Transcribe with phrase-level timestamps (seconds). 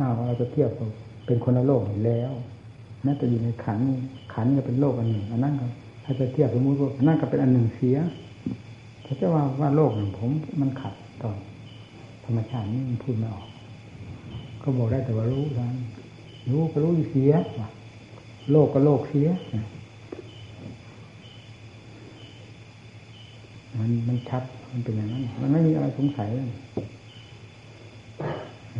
[0.00, 0.70] ถ้าวเราจะเทียบ
[1.26, 2.32] เป็นคนละโลกแล้ว
[3.06, 3.80] นั่นจะอยู่ในขัน
[4.34, 5.66] ขันก็เป็นโลกอันหนึ่งอันนั้นก็
[6.04, 7.96] ถ้าจะเทียบสมมติว่านั่นก็เป็นอันหนึ่งเสีย
[9.04, 10.30] ถ้าจะว่าว่าโลกหนึ่งผม
[10.60, 11.30] มันขัดต่อ
[12.24, 13.48] ธรรมชาตินี่มันพูดไม่ออก
[14.62, 15.76] ก็บอกได้แต่ว่ารู้นั้น
[16.50, 17.32] รู้ก็รู้เสีย
[18.50, 19.28] โลกก็โลกเสีย
[23.78, 24.42] มันมันชัด
[24.72, 26.46] มันเป็นอย่างนั้น มันไม่มีอะไรสงสัยเลย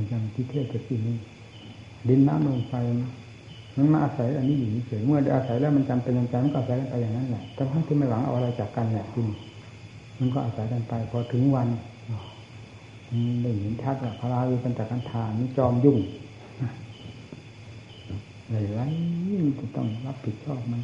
[0.09, 1.17] อย่างที่เทศจะกินนี้
[2.09, 2.75] ดินน้ำลมไฟ
[3.77, 9.23] มันมาอาศัยอันนี้อยู่เฉยเมื่อได้อาศัยแล้วมันจำเป็นจมันก็อาศัยไปอย่างนั้นแหละแต่ถ้าที่ไม่หวังเอาอะไรจากกันแหละที่
[10.19, 11.69] มันก็อาศัยกันไป พอถึงวัน
[13.43, 15.99] ได้เห็นชัดว่าพระราวีเป็นจากกันทานนี่จอมยุ่ง
[18.51, 18.81] เลยไร
[19.45, 20.83] มันจะต้องรับผิดชอบมัน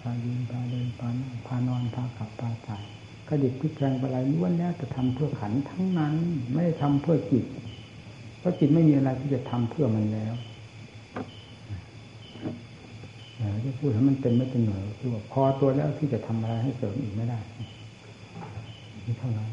[0.00, 2.84] พายืนพาเดินพานั่งพานอนพาขับพาถ่าย
[3.28, 6.14] กระดิกพิจารณาอะไรล้วนแล้วจะทำเพื่อขันทั้งนั้น
[6.52, 7.44] ไม่ได้ทำเพื่อจิต
[8.46, 10.34] ราะจิตไม่มีอะไรที่จะทำเพื่อมันแล้ว
[13.36, 17.38] เราจะพูดให้มันเต็มไม่เต็มหน่วยคือว่าพอตัวแล้วที่จะทำอะไรให้เสริมอีกไม่ได้
[19.06, 19.50] นี่เท่านั้น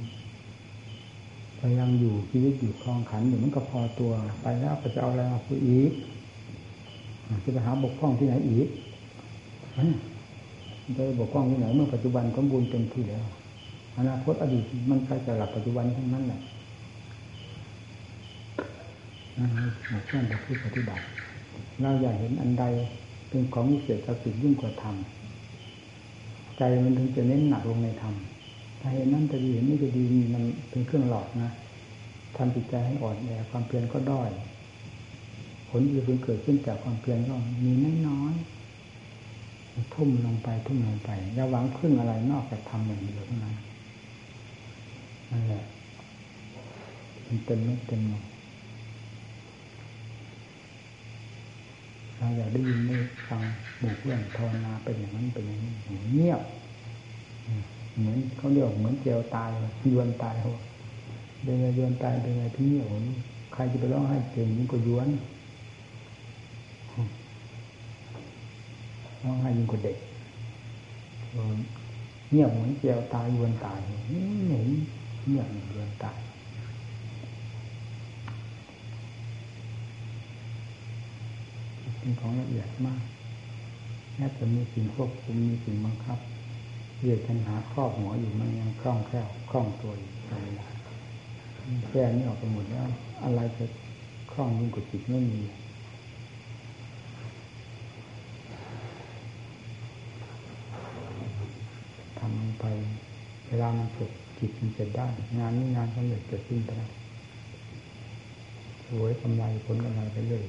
[1.59, 5.91] พยายามอยู่ชีวิตอยู่คลองขันอยู่มันก็พอตัวไปแล้วก็จะเอาอะไรมาคุยอีก
[7.43, 8.67] จะไปหาบกพร่องที่ไหนอีก
[10.97, 13.25] จะบกพร่องที่ไหนเมื่อปัจจุบันสมบูรณ์เต็มที่แล้ว
[13.97, 16.41] อนาคตอดีตมันใกล้จะหลับปัจจุบันทั้งนั้นแหละ
[19.37, 21.03] นั่นคือช่วงที่ปฏิบัติ
[21.81, 22.63] เราอยากเห็นอันใด
[23.29, 24.95] เป็นของวิเศษศักดิ์สิทธิ์ยิ่งกว่าธรรม
[26.57, 28.15] ใจมันถึงจะเน้นหนักลงในธรรม
[28.79, 31.51] ถ้าเห็นนั่นจะดีเห็นนี่จะดีมันเป็นเครื่องหลอกนะ
[32.35, 34.29] ทำจิตใจให้อ่อนแอความเพียรก็ด้อย
[35.69, 38.33] ผลที่เกิดขึ้นจากความเพียรก็มีน้อยน้อย
[39.93, 43.55] ทุ่มลงไปทุ่มลงไปอย่าหวังพึ่งอะไรนอกจากทำอย่างเดียวเท่านั้น
[45.31, 45.63] นั่นแหละ
[47.25, 48.23] มันเต็มไม่เต็มหมด
[52.23, 52.97] เราอยากได้ยินได้
[53.29, 53.41] ฟัง
[53.81, 55.73] บุกเพื่อนภาวนาเป็นอย่างนั้นเป็นอย่างนี้
[56.13, 56.41] เงียบ
[57.97, 59.49] เหมือนเขาเรียกเหมือนเจียวตาย
[59.93, 60.51] ยวนตายเขา
[61.43, 62.97] เดินไงยวนตายเดินไงที่เนี่โอ้
[63.53, 65.07] ใครจะไปร้องให้เก่งยิ่งกว่ายวน
[69.23, 69.97] ร้องให้ยิ่งกว่าเด็ก
[72.31, 74.53] เงียบเหมือนเจียวตายยวนตายเหน
[75.27, 76.17] เงียบเหมือนยวนตาย
[82.03, 83.01] เป็นของละเอียดมาก
[84.15, 86.19] แม้จะมีสิ่งควบคุมมีสิ่งบังคับ
[87.01, 90.75] เรียกปัญหาครอบหัวอยู่มันยังคล่องแคล่วคล่องตัวอยู่ตลอด
[91.87, 92.87] แค่นี้ออกไปหมดแล้ว
[93.23, 93.65] อะไรจะ
[94.33, 95.41] คล่องยิ่งกว่าจิตไม่มี
[102.19, 102.65] ทำไป
[103.47, 105.07] เวลามันสุดจิตมันจะได้
[105.39, 106.91] งานนี้งานสำเร็จเกิดขึ้นไปแล้ว
[108.87, 110.43] สวยกำไรผลกำไรไปเรื่อย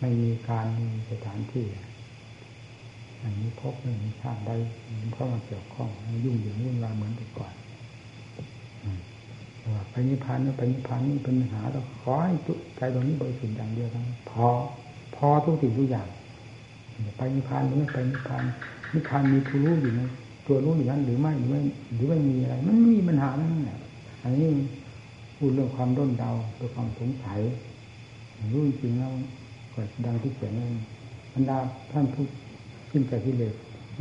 [0.00, 1.66] ไม่มีการมีสถานที่
[3.22, 4.52] อันนี้พบไม่มีชาติใด
[5.14, 5.88] เข้ามาเกี่ยวข้อง
[6.24, 7.52] ยุ่งเหยิงวุ่นวายเหมือนแต่ก่อน
[9.74, 14.46] ว่าไปนิพพานนี่ไปนิพพานนี่เป็นปัญหาเราขอให้จุใจตรงนี้บริสุทธิ์อย่างเดียวทั้งพอ
[15.16, 16.08] พอทุกสิ่งทุกอย่าง
[17.16, 18.44] ไปนิพพานหรือไม่ไปนิพพาน
[18.94, 20.00] นิพพานมีผู้รู้อยู่ใน
[20.46, 21.60] ตัวรู้อย่างนั้นหรือไม่หรือไม่
[21.94, 23.78] หรือไม่มีอะไร มันไม่มีปัญหานั่นแหละ
[24.22, 24.46] อันนี้
[25.36, 27.40] พูดเรื่องความด้นเดาตัวความสงสัย
[28.52, 29.12] รู้จริงแล้ว
[30.06, 30.72] ดังที่เขียนนั้น
[31.34, 31.58] บรรดา
[31.92, 32.24] ท่านผู้
[32.90, 33.52] ขึ้นจากที่เลย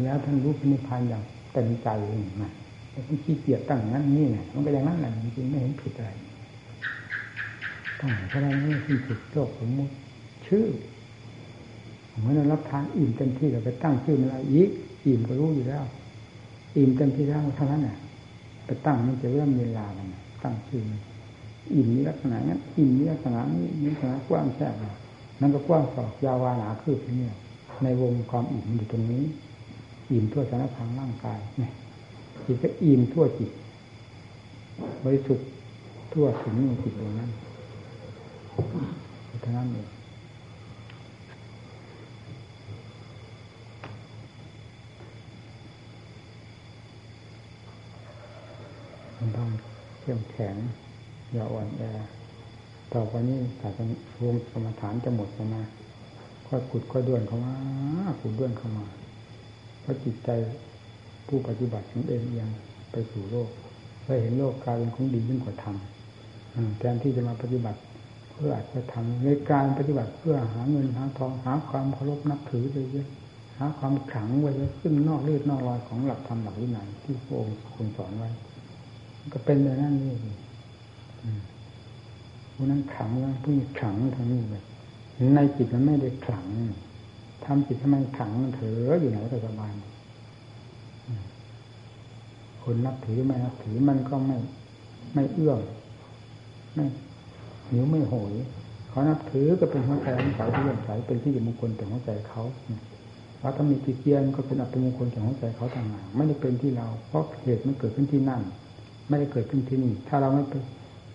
[0.04, 2.52] แล้วท่านรู้พินิพานอย่างเต็มใจเองนะ
[2.92, 6.12] แต่ท่านขี้เกียจตั้งนั้นนี่ไงมันก็อย่างนั้นแหละจริงๆไม่เห็นผิดอะไร
[8.00, 9.94] ตั้งอะไรไม่ขึ้นผิดโลกสมมติ
[10.48, 10.66] ชื่อ
[12.18, 14.70] เหมือนเรารับทานอิ่มเต็มที่เราไปตั้งชื่ออะไรอีก
[15.06, 15.84] อิ่มก็รู้อยู่แล้ว
[16.78, 17.98] อิ่มเต็มที่แล้วเท่านั้นแหละ
[18.66, 20.08] ไปตั้งมันจะเริ่มเวลามัน
[20.44, 20.82] ตั้งชื่อ
[21.74, 24.84] อิ่มนี้ลักษณะนั้นอิ่มนี้ลักษณะนี้ลักษณะกว้างแค่ไห
[25.42, 27.30] นั่นก็กว้างศอกยาววาหนาคืบนี่
[27.84, 29.24] ในวงความอิ่มอยู่ตรงนี้
[30.12, 31.72] อิ่มทั่วสารพังร่างกายเนี่ย
[32.46, 33.52] จิตก็อิ่มทั่วจิต
[35.04, 35.48] บริสุทธิ์
[36.14, 37.30] ทั่วถึงจิตตรงนั้น
[39.42, 39.90] เท่านั้นเอง
[49.18, 49.50] มันต้อง
[50.02, 50.56] เข้มแข็ง
[51.34, 51.82] อย่าอ่อนแอ
[52.96, 53.90] ต่อไปนี้ศาสน
[54.24, 55.64] วงสมฐานจะหมดแล้วนะ
[56.48, 57.54] ค่อยขุดค่อยด้วนเข้ามา
[58.22, 58.86] ขุดด้วนเข้ามา
[59.82, 60.30] เพราะจิตใจ
[61.28, 62.50] ผู้ปฏิบัติของเองยัง
[62.92, 63.50] ไปสู่โลก
[64.06, 65.76] ไปเห็นโลกกลายเป็นของดียิ่งกว่าธรรม
[66.78, 67.80] แทนที่จะมาปฏิบัติ
[68.32, 73.08] เพื่ออาจจะทำในการปฏิบัติเพื่อหาเงินหาทองหาความเคารพนับถือไปเยอะ
[73.58, 78.30] หาความขังไว้เยอะซึ่งนอกเลือดนอกรอยของหลักธรรมหลักวินัยที่พระองค์คุณสอนไว้
[79.34, 80.14] ก็เป็นแบบนั้นนี่
[82.56, 83.10] ผู้นั้นขัง
[83.44, 84.64] ผู้นี้ขังทั้งนี้เลย
[85.36, 86.46] ในจิตมันไม่ได้ขัง
[87.46, 89.72] ทำจิตทำไมขังเถออยู่ไหนก็สบาย
[92.64, 94.38] คนนับถือไม่นับถือมันก็ไม่
[95.14, 95.60] ไม่เอื้อม
[96.76, 96.86] ไม่
[97.70, 98.34] หิวไม่โหย
[98.90, 102.44] เขานับถือก็เป็นหัวใจของเขาที่เลื่อมใสเป็นที่มงคลแต่หัวใจเขา
[103.40, 108.42] เราถ้ามีจิตเยียนก็เป็นอัปมงคลแต่หัวใจเขาต่างหากไม่ได้เป็นที่เรา เพราะเหตุมันเกิดขึ้นที่นั่น
[109.08, 110.52] ไม่ได้เกิดขึ้นที่นี่ ถ้าเราไม่ไ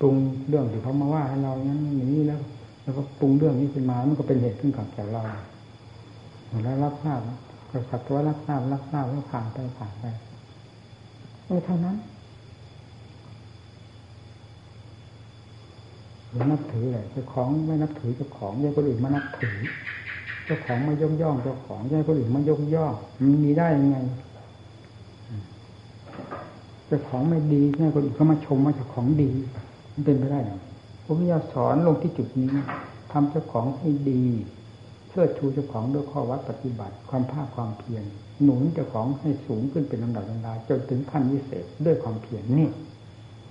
[0.01, 0.15] ปรุง
[0.49, 2.41] เรื่องที่เขามาว่าให้เรานั้นอย่างนี้แล้ว
[2.83, 5.23] แล้วก็ปรุงเรื่องนี้ขึ้นมา มันก็เป็นเหตุขึ้นกับแต่เรา
[6.65, 7.21] แล้วรับทราบ
[7.71, 10.05] ก็สักว่ารับทราบรับทราบแล้วผ่านไปผ่านไป
[11.47, 11.97] เออเท่านั้น
[16.31, 19.57] หรือนับถืออะไรเจ้าของไม่นับถือเจ้าของยายคนอื่นมานับถือ
[20.45, 23.97] เจ้าของไม่ย่องย่องเจ้าของยายคนอื่นมายกย่องมันมีได้ยังไง
[26.87, 29.31] เจ้าของไม่ดียายคนอื่นก็มาชมว่าเจ้าของดี
[29.93, 30.59] มันเป็นไปได้หรอ
[31.05, 32.49] พระพุทธเจ้าสอนลงที่จุดนี้
[33.13, 34.23] ทำเจ้าของให้ดี
[35.09, 38.05] เชิดชูเจ้าของด้วยข้อวัดปฏิบัติ ความภาคความเพียร
[38.43, 42.69] หนุนเจ้าของให้สูงขึ้นเป็นลำดับลำดาจนถึงขั้นวิเศษด้วยความเพียรนี่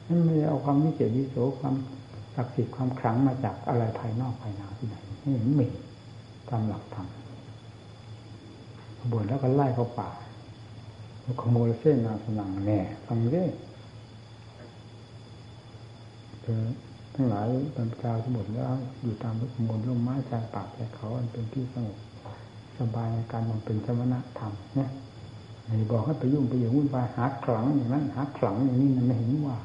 [0.07, 1.75] นั่นไม่เอาความวิเศษวิโสความ
[2.35, 5.67] ศักดิ์สิทธิ์ความขลังมาจากอะไรภายนอกภายในที่ไหนนี่มันมี
[6.49, 7.07] ตามหลักธรรม
[9.11, 10.09] บวชแล้วก็ไล่เข้าป่า
[11.41, 13.45] ขโมยเส้นนาสนังแน่ฟังเร่
[16.57, 16.61] อ
[17.15, 17.47] ทั้งหลาย
[17.77, 21.97] บรรดาทั้งหมดแล้ว อยู่ตามขโมยร่มไม้ชายป่าแต่เขาอันเป็นที่สงบ
[22.79, 24.89] สบายในการมันเป็นสมณธรรมเนี่ย
[25.65, 29.57] ไม่บอกให้ไปยุ่งไปอย่างวุ่นวายหาขลังอย่างนั้นหาขลังอย่างนี้มันไม่เห็นว่า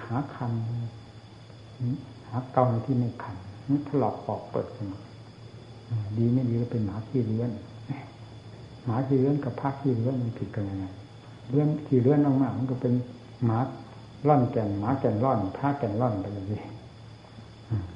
[0.00, 0.52] ขาคัน
[2.28, 3.36] หาเกาที่ไม่คัน
[3.68, 5.00] นี่ถลอกปอกเปิดขึ้นมา
[6.18, 7.50] ดีไม่ดีก็เป็นหมาขี้เลื้อน
[8.84, 10.84] หมาขี้เลื้อนกับพักขี้เลื้อนมันผิดกันยังไง
[11.48, 12.92] เลื้อนขี้เลื้อนมากๆมันก็เป็น
[13.44, 13.58] หมา
[14.28, 16.60] ล่อนแก่นหมาแก่นล่อนพักแก่นล่อนไปอย่างนี้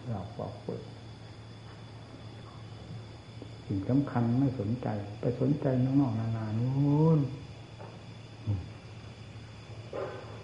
[0.09, 0.83] เราปอกเปิด
[3.67, 4.89] สิ่งสำคัญไม่สนใจ
[5.21, 7.21] ไปสนใจนอกๆนานานู้น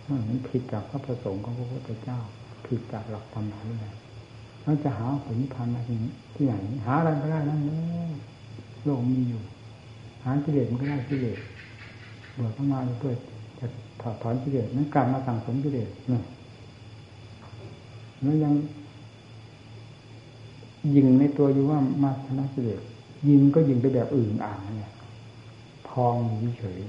[0.08, 2.18] มันผิดจากพระประสงค์ของพระพุทธเจ้า
[2.66, 3.94] ผิดจากหลักธรรมะนี่แหละ
[4.62, 5.80] เราจะหาผลนิพพานมา
[6.36, 7.72] ที่ไหน หาอะไรก็ได้นั่นเล
[8.10, 8.12] ย
[8.84, 9.42] โลกมีอยู่
[10.24, 11.38] หากิเลสมันก็ได้กิเลส
[12.36, 13.14] บวชเข้ามาเพื่อ
[14.02, 16.20] จะถอดถอนกิเลสนั้นกลับมาสั่งสมกิเลสนี่
[18.22, 18.54] แล้วยัง
[20.94, 22.80] ยิงในตัวอยู่ว่ามาชนะกิเลส
[23.28, 24.92] ยิงก็ยิงไปแบบอื่นอ่างเนี่ย
[25.88, 26.16] พอง
[26.58, 26.80] เฉย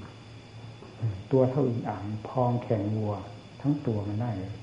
[1.32, 3.14] ตัวเท่าอื่นอ่างพองแข่งวัว
[3.62, 4.54] ทั้งตัวมันได้เลย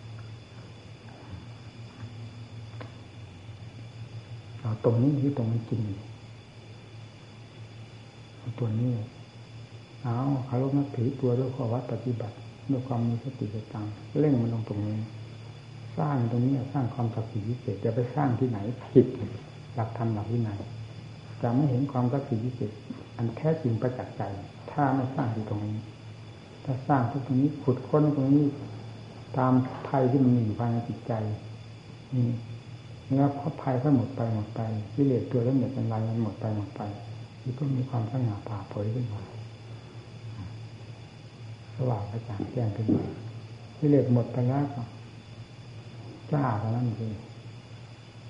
[4.60, 5.82] เอาตรงนี้ที่ตรงมันจริง
[8.58, 8.90] ตัวนี้
[10.02, 10.18] เอา
[10.48, 12.36] คารพนับถือตัวด้วยข้อวัดปฏิบัติ
[12.70, 13.86] ด้วยความมีสติสตัง
[14.18, 14.98] เร่งมันลงตรงนี้
[15.98, 18.58] สร้างตรงนี้สร้างความศักดิ์สิทธิ์พิเศษจะไปสร้างที่ไหน
[18.92, 19.06] ผิด
[19.74, 20.58] หลักธรรมหลักวินัย
[21.42, 22.72] จะไม่เห็นความศักดิ์สิทธิ์พิเศษ
[23.16, 24.22] อันแท้จริงประจักษ์ใจ
[24.70, 25.78] ถ้าไม่สร้างที่ตรงนี้
[26.64, 28.46] ถ้าสร้างที่ตรงนี้ขุดค้นตรงนี้
[29.38, 29.52] ตาม
[29.88, 31.12] ภัยที่มันมีอยู่ภายในจิตใจ
[32.14, 32.26] นี่
[33.16, 34.60] แล้วพอภัยก็หมดไปหมดไป
[34.96, 36.80] วิเลศตัวแล้วเหน็ดเป็นไรมันหมดไปหมดไป
[37.40, 39.22] ที่ก็มีความสง่าผ่าเผยขึ้นมา
[41.88, 43.04] ว่างกระจ่างแจ้งขึ้นมา
[43.80, 44.82] วิเลศหมดไปแล้วก็
[46.32, 47.14] จ้าเท่านั้นเอง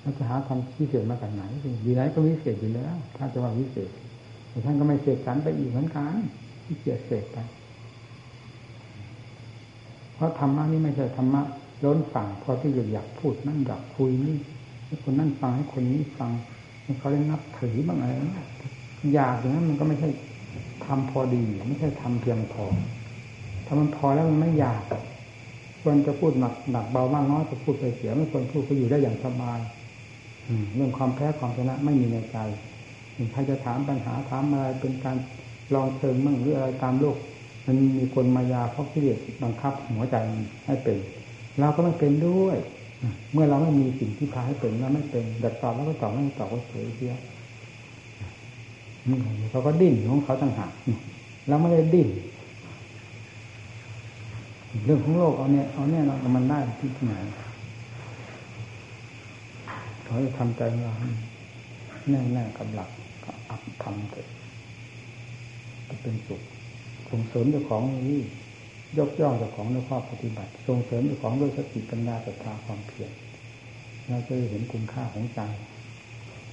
[0.01, 1.43] เราจะหาความวิเศษมาจากไหน
[1.83, 3.89] อยู่ไหนก็วิเศษอยู่แล้ว ถ้าจะว่าวิเศษ
[4.49, 6.15] แต่ท่านก็ไม่เสกสรรไปอีกเหมือนกัน
[6.65, 7.37] ที่เกียเสกไป
[10.15, 11.41] เพราะธรรมะนี่ไม่ใช่ธรรมะ
[11.83, 14.35] ล้นฝั่งพอที่จะอยากพูดนั่นอยากคุยนี่
[14.85, 16.31] ให้คนนั่นฟังให้คนนี้ฟัง
[16.83, 18.13] ให้เขาได้นับถือบ้างอะไร
[19.13, 20.09] อยากอย่างนั้นมันก็ไม่ใช่
[20.85, 22.65] ทำพอดี ไม่ใช่ทำเพียงพอ
[23.73, 24.81] ถ้ามันพอแล้วมันไม่อยาก
[25.81, 29.59] ควรจะพูดหนักหนักเบามากน้อยจะพูดไปเสียไม่ควรพูดก็อยู่ได้อย่างสบาย
[30.75, 32.37] เรื่องความแพ้ความชนะไม่มีในใจ
[33.31, 35.17] ใครจะถามปัญหาถามอะไรเป็นการ
[35.73, 37.17] ลองเชิงมั่งหรืออะไรตามโลก
[37.65, 39.03] มันมีคนมายาเพราะที่
[39.43, 40.15] บังคับหัวใจ
[40.65, 40.97] ให้เป็น
[41.59, 42.57] เราก็ไม่เป็นด้วย
[43.33, 47.13] เมื่อเราไม่มีสิ่งที่พาให้เป็นเราไม่เป็นแต่ตอบแล้วก็ตอบไม่ตอบก็เฉยเสีย
[49.51, 50.71] เขาก็ดิ้นของเขาต่างหาก
[51.47, 52.09] เราไม่ได้ดิ้น
[54.85, 57.13] เรื่องของโลกเอาเนี่ยเอาเนี่ยเรามันได้ที่ไหน
[60.03, 60.93] เขาจะทำใจเรา
[62.09, 62.89] แน่แน่กับหลัก
[63.25, 64.27] กับอัพทำเถิด
[65.87, 66.41] จะเป็นสุข
[67.09, 68.21] ส่งเสริมเจ้าของนี้
[68.97, 73.11] ยกย่องเจ้าของด้วยข้อปฏิบัติ ส่งเสริมเจ้าของด้วยสติปัญญาศรัทธาความเพียร
[74.07, 75.39] เราจะเห็นคุณค่าของใจ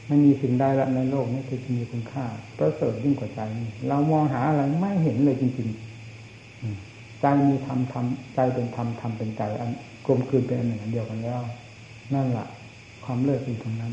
[0.07, 2.25] ไม่มีสิ่งใดละในโลกนี้ที่มีคุณค่า
[2.59, 3.41] ประเสริฐยิ่งกว่าใจ
[3.89, 6.88] เรามองหาอะไรไม่เห็นเลยจริงๆ
[7.21, 9.71] ใจมีธรรมธรรมใจเป็นธรรมธรรมเป็นใจอัน
[10.07, 11.41] กลมกลืนเป็นอันหนึ่งอันเดียวกันแล้ว
[12.15, 12.47] นั่นแหละ
[13.05, 13.93] ความเลิกอยู่ตรงนั้น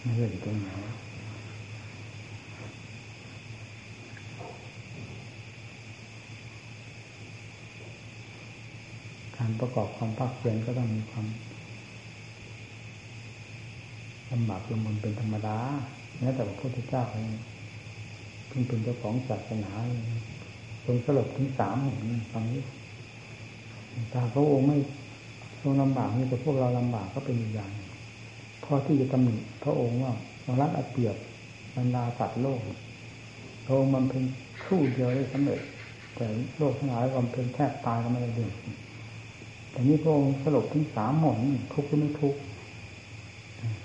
[0.00, 0.68] ไม่เลิกอยู่ตรงไหน
[9.36, 11.26] การประกอบความภาคเพียรก็ต้องมีความ
[14.32, 15.58] ลำบากลำบนเป็นธรรมดา
[16.18, 17.30] แม้แต่พระพุทธเจ้าเอง
[18.48, 19.70] เพิ่งเป็นเจ้าของศาสนา
[20.41, 20.41] ท
[20.88, 21.76] รงสลบถึงสาม
[22.32, 22.62] ฟังนี้
[24.12, 24.76] ตาพระองค์ไม่
[25.60, 27.70] ทรงลำบากนี่แต่พวกเราลำบากก็เป็นอย่าง
[28.64, 29.34] พอที่จะตำหนิ
[29.64, 30.12] พระองค์ว่า
[30.42, 31.16] เรารัดอัเปรียบ
[31.76, 32.60] บรรดาสัตว์โลก
[33.66, 34.22] พระองค์มันเป็น
[34.64, 35.60] คู่เดียวได้สำเร็จ
[36.16, 36.26] แต่
[36.58, 38.50] โลกทั้งหลายมันเป็นแทบตายก็ไม่ได้ดึง
[39.70, 41.38] แต่นี้พระองค์สลบถึงสามหมอน
[41.72, 42.40] ทุกข์ไม่ทุกข์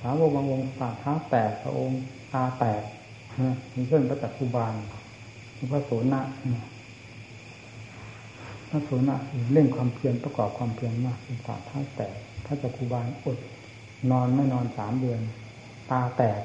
[0.01, 1.99] สาวกบางองค์ปากท้าแตกพระองค์
[2.33, 2.81] ตาแตก
[3.75, 4.73] มีเพื่อนพระจักคุบาล
[5.71, 6.21] พระโสนะ
[8.69, 9.17] พระโสนะ
[9.53, 13.38] เร่งความเพียรประกอบความเพียรมากเป็นปาเท้าแตกพระจักคุบาลอด
[14.12, 15.19] นอนไม่นอนสามเดือน
[15.91, 16.41] ตาแตก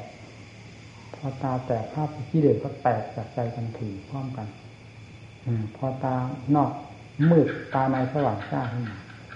[1.14, 4.49] พอตาแตกภาพที่เด็กก็แตกจากใจกันถือพร้อมกัน
[5.47, 6.14] อพอตา
[6.55, 6.71] นอก
[7.31, 8.85] มืดตาในสว่างจ้าขึ้น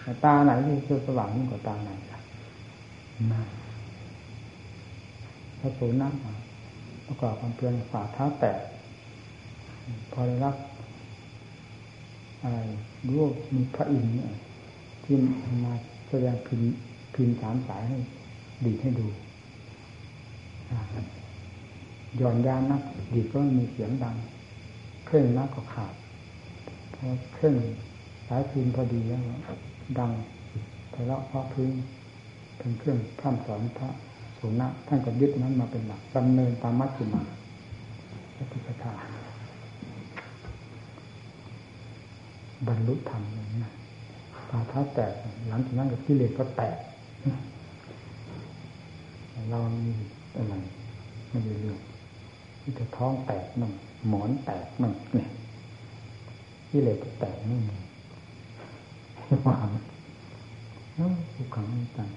[0.04, 2.22] มาตาไหนที่จะสว่างยิ่งกว่าตาไหนครับ
[5.60, 6.08] พระโสนะ
[7.06, 8.58] ประกอบความเพียรฝ่าเท้าแตก
[10.12, 10.54] พอได้รับ
[12.46, 12.48] ร
[13.06, 13.24] รู้
[13.54, 14.14] มีพระอินทร์
[15.04, 15.16] ที่
[15.64, 15.74] มา
[16.08, 16.62] แสดงพิม
[17.14, 17.98] พิมสามสายให้
[18.64, 19.06] ดีให้ดู
[22.20, 22.82] ย่อนยานนัก
[23.14, 24.16] ดีก็มีเสียงดัง
[25.06, 25.94] เครื่องนักก็ขาด
[26.92, 27.56] เพราะเครื่อง
[28.28, 29.22] สายพิมพอดีแล้ว
[29.98, 30.10] ดัง
[30.90, 31.72] แต่ละเพราะพื้น
[32.56, 33.88] เป็นเครื่องพร่ำสอนพระ
[34.38, 37.22] สุนะท่านก็ยึดนั้นมาเป็นหลักดำเนินตามมัชฌิมา
[38.36, 38.92] พระพุทา
[42.66, 43.64] บรรลุธรรมอย่างนี้
[44.50, 45.12] ตาท้าแตก
[45.48, 46.76] หลังจากนั้นกับกิเลสก็แตก
[49.50, 49.94] เรามี
[50.36, 50.54] อะไร
[51.28, 51.78] ไม่ได้เรื่อง
[52.62, 53.72] ที่จะท้องแตกมั่ง
[54.08, 55.30] หมอนแตกมั่งเนี่ย
[56.70, 57.60] กิเลสก็แตกมั่ง
[59.46, 59.68] วาง
[61.34, 62.10] ทุกครั้งต่าง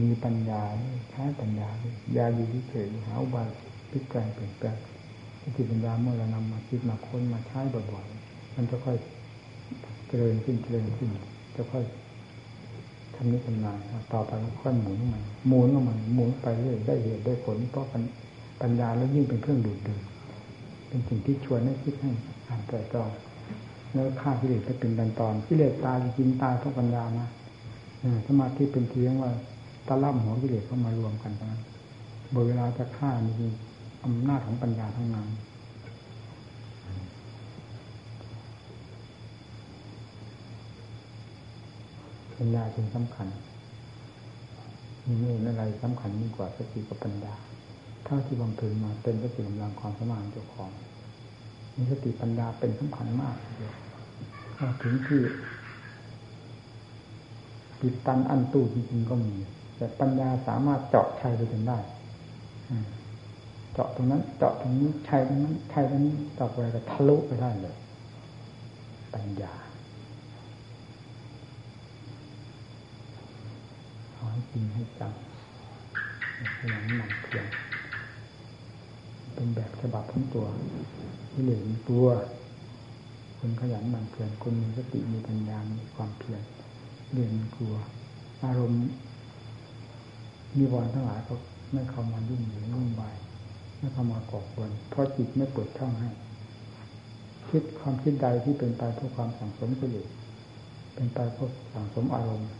[0.00, 0.62] มีปัญญา
[1.10, 1.68] ใช้ปัญญา
[2.16, 3.48] ยาอยู่ที่เฉยหาอุบาย
[3.92, 4.76] พลิกแปลงเปลี่ยนแปลง
[5.42, 7.60] สติปัญญาเมื่อเรานำมาคิดมาค้นมาใช้
[7.92, 8.96] บ่อยๆมันจะค่อย
[10.08, 11.08] เจริญขึ้นเจริญขึ้น
[11.56, 11.84] จะค่อย
[13.14, 13.78] ทำนี้ทำนาน
[14.12, 14.30] ต่อไป
[14.62, 17.86] ค่อยหมุนมันหมุนมันหมุนไปเรื่อยได้เหตุได้ผลเพราะ
[18.62, 20.02] ปัญญาแล้วยิ่งเป็นเครื่องดูดดื่ม
[20.88, 22.10] เป็นสิ่งที่ชวนให้คิดให้
[22.48, 23.10] อ่านแต่จอง
[23.92, 27.28] แล้วฆ่ากิเลสไปเป็นตอนตอนกิเลสตายจริงตายเพราะปัญญานะ
[28.26, 29.30] สมาธิเป็นเพียงว่า
[29.88, 31.62] ตะล่ำหัวกิเลสเข้ามารวมกันตรงนั้น
[32.46, 33.32] เวลาจะฆ่ามี
[34.04, 35.28] อำนาจของปัญญาทั้งนั้น
[42.38, 43.28] ปัญญาจึงสำคัญ
[45.06, 47.34] มีเรื่องอะไรสำคัญยิ่งกว่าสติกับปัญญา
[48.04, 50.70] เท่าที่บำเพ็ญมาเป็นสติกำลังความสมานเจ้าของ
[51.76, 53.74] มีสติปัญญาเป็นสำคัญมากเลย
[54.82, 55.22] ถึงที่
[57.80, 59.34] ปิดตันอันตู้จริงๆก็มี
[59.76, 61.78] แต่ปัญญาสามารถเจาะชัยไปจนได้
[63.72, 67.76] เจาะตรงนั้น เจาะตรงนี้ชัยตรงนั้นชัยตรงนี้ต่อไปก็ทะลุไปได้เลย
[69.14, 69.54] ปัญญา
[74.14, 75.12] ขอให้จริงให้จัง
[76.58, 77.46] พยายามมันเพียง
[79.34, 80.46] เป็นแบบฉบับของตัว
[81.30, 82.06] ที่เหลือตัว
[83.38, 86.42] คนขยันมันเพียรคนมีสติมีปัญญา มีความเพียร
[87.12, 87.74] เรียนกลัว
[88.44, 88.82] อารมณ์
[90.56, 91.34] มีวรทั้งหลายก็
[91.72, 93.16] ไม่เข้ามายุ่งเหยิงวุ่นวาย
[93.82, 96.10] ไม่เข้ามาก่อควรเพราะจิตไม่เปิดช่องให้
[97.48, 100.08] คิดความคิดใดที่เป็นไปเพื่อความสังสมกิเลส
[100.94, 102.50] เป็นไปเพื่อสังสมอารมณ์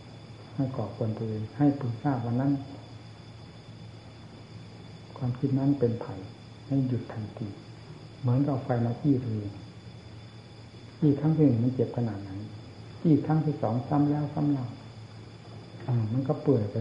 [0.55, 2.51] ให้ก่อควรตัวเองให้ปุณทราบวันนั้น
[5.17, 6.15] ความคิดนั้นเป็นไผ่
[6.67, 7.47] ให้หยุดทันที
[8.19, 9.45] เหมือนกับไฟมาที่เรือ
[10.97, 12.31] ที่ครั้งที่หนึ่งมันเจ็บขนาดไหน
[13.01, 14.67] ที่ครั้งที่สองซ้ำแล้วซ้ำเล่า
[15.87, 16.75] อ่ามันก็เปื่อยไป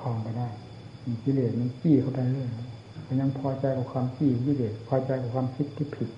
[0.00, 0.48] พองไปได้
[1.24, 2.50] กิเลสมันขี้เข้าไปเรื่อย
[3.12, 6.10] มันยังพอใจกับความขี้กิเลสพอใจกับความคิดที่ผิด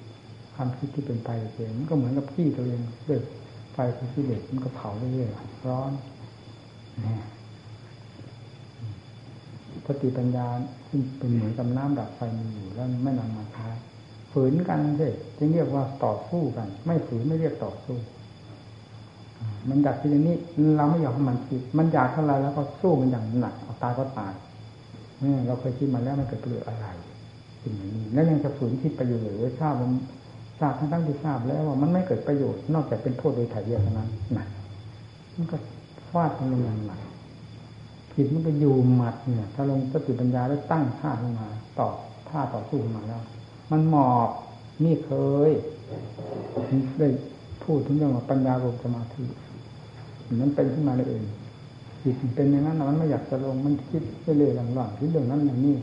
[0.55, 3.21] ความคิดที่เป็นไปเองมันก็เหมือนกับขี้ตัวเองเรื่อย
[3.73, 5.93] ไฟคือกิเลสมันก็เผาเรื่อยๆร้อน
[9.87, 10.47] สติปัญญา
[10.89, 13.67] ซึ่งเป็นเหมือนกับน้ำดับไฟมีอยู่แล้วไม่นำมาใช้
[14.33, 15.09] ฝืนกันเด็
[15.39, 17.97] จึงเรียกว่าต่อสู้กัน ไม่ฝืนไม่เรียกต่อสู้
[19.69, 20.37] มันอยากทีนี้
[20.77, 24.33] เราไม่ยอมให้มันคิด มันอยากเท่าไรแล้วก็สู้มันอย่างหนักเอาตายก็ตาย
[25.47, 26.87] เราเคยคิดมาแล้วมันเกิดประโยชน์อะไร
[27.63, 29.91] สิ่งนี้แล้วยังจะฝืนคิดไปอยู่หรือทราบมัน
[30.61, 34.47] ทราบทั้งทั้งที่ทราบแล้วว่ามันไม่เกิดประโยชน์นอกจากเป็นโทษโดยถ่ายเดียวเท่านั้นนะ
[35.37, 35.57] มันก็
[36.11, 37.01] ฟาดมันลงอย่าหนัก
[38.13, 41.47] ผิดมันก็อยู่หมัดเนี่ย ถ้าลงสติปัญญาแล้วตั้งท่าขึ้นมา
[41.79, 41.89] ต่อ
[42.29, 43.23] ท่าต่อสู้ขึ้นมาแล้ว
[43.71, 44.31] มันหมอบ
[44.85, 45.13] นี่เค
[45.49, 45.51] ย
[46.99, 47.09] ได้
[47.65, 49.23] พูดถึงเรื่องว่าปัญญาลงสมาธิ
[50.41, 51.23] มันเป็นขึ้นมาเลยเอง
[52.05, 55.77] จิตเป็นอย่างนั้นมันไม่อยากจะลงมันคิดเรื่อยๆหลังๆคิดเรื่องนั้นอย่างนี้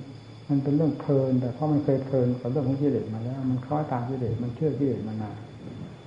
[0.50, 5.36] มันเป็นเรื่องเพลิน แต่เพราะมันเคยเพลินกับเรื่องของกิเลสมาแล้ว มันคล้อยตามกิเลสมันเชื่อกิเลสมานาน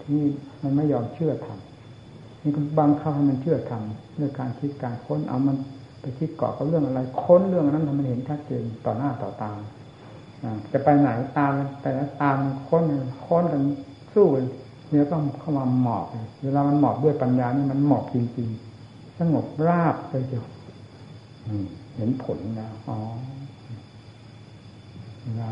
[0.02, 0.20] ที่
[0.62, 5.56] มันไม่ยอมเชื่อทำนี่ก็บังคับให้มันเชื่อทำด้วยการคิดการค้นเอามัน
[6.00, 9.52] ไปคิดเกาะกับเรื่องอะไร ค้นเรื่องนั้นทำมันเห็นชัดเจนต่อหน้าต่อตา
[10.72, 11.52] จะไปไหนตาม
[11.82, 12.82] แต่ละตามค้น
[13.26, 13.62] ค้นกัน
[14.14, 14.44] สู้กัน
[14.88, 16.04] เนี่ยต้องเข้ามาหมอบ
[16.42, 18.73] เวลามันหมอบด้วยปัญญานี่มันหมอบจริงๆ
[19.18, 20.44] สงบราบไปเดียว
[21.96, 22.98] เห็นผลแล้วอ๋อ
[25.22, 25.48] เวลา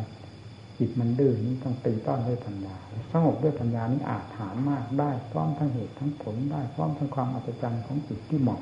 [0.79, 2.77] จิตมันดื้อนี่ต้องตีต้อนด้วยปัญญา
[3.13, 8.61] สงบด้วยปัญญานี่อาจฐานมากได้พร้อมทั้งเหตุทั้งผลได้พร้อมทั้งความอัศจรรย์ของจิตที่เหมาะ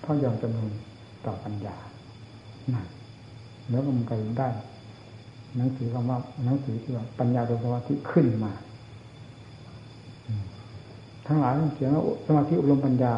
[0.00, 0.70] เพราะยอมจำนวน
[1.26, 1.76] ต่อปัญญา
[2.74, 2.86] นั่น
[3.70, 4.48] แล้วมันก็ได้
[5.56, 8.52] หนังสือคำว่าหนังสือที่ว่าปัญญาโดยสมาธิขึ้นมา
[11.26, 13.12] ทั้งหลายเขียนว่าสมาธิอบรมปัญญา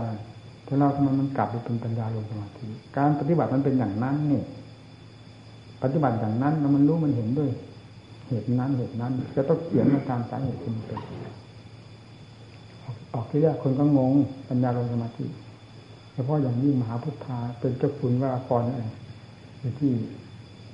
[0.64, 2.66] แต่เราทำไมมันกลับไปเป็นปัญญาลงสมาธิ
[2.96, 4.42] การปฏิบัติมันเป็นอย่างนั้นนี่
[5.82, 7.50] ปฏิบัติอย่างนั้นแล้วมันรู้มันเห็นด้วย
[8.28, 11.00] เหตุนั้นเหตุนั้นจะต้องเขียนมาตามสาเหตุที่มันเป็น
[13.14, 14.12] ออกที่แรกคนก็งง
[14.48, 15.24] ปัญญาลงสมาธิ
[16.14, 18.76] เฉพาะอย่างนี้มหาพุทธาเป็นเจ้าคุณว่ากรอะ
[19.60, 19.92] ไรที่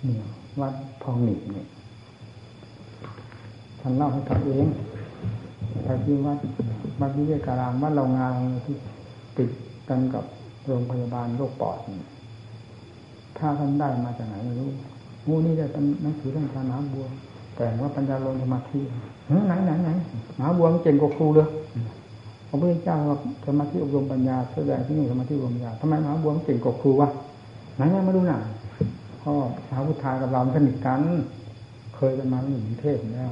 [0.00, 0.22] เหนี่ย
[0.60, 1.66] วัดพองหนิเนี่ย
[3.80, 4.66] ท่านเล่าให้ฟังเอง
[5.84, 6.38] ไปที่วัด
[7.00, 8.76] วัดวิเวการามวัดเรางานที่
[9.36, 9.50] ติด
[9.90, 10.24] กันกับ
[10.66, 11.78] โรงพยาบาลโรคปอด
[13.38, 14.68] ถ้าท่านได้มาจากไหนไม่รู้
[15.28, 17.06] งูนี่ได้เป็นหนังสือเรื่องการหาบัว
[17.56, 18.80] แต่งว่าปัญญาลงสมาธิ
[19.46, 19.90] ไหนไหนไหน
[20.40, 21.48] หาบัวมันเก่งกว่าครูเลย
[22.48, 27.08] พระพุทธเจ้าว่าสมาธิอบรมปัญญาแสดงที่นี่สมาธิอบรมปัญญาทำไมหมาบัวมันเก่งกว่าครูวะ
[27.76, 28.42] ไหนมาดูหน่อย
[29.22, 29.32] พ่อ
[29.68, 31.00] สาวพุทธากับเราสนิทกัน
[31.96, 33.30] เคยกันมาหนึ่งเทศแล้ว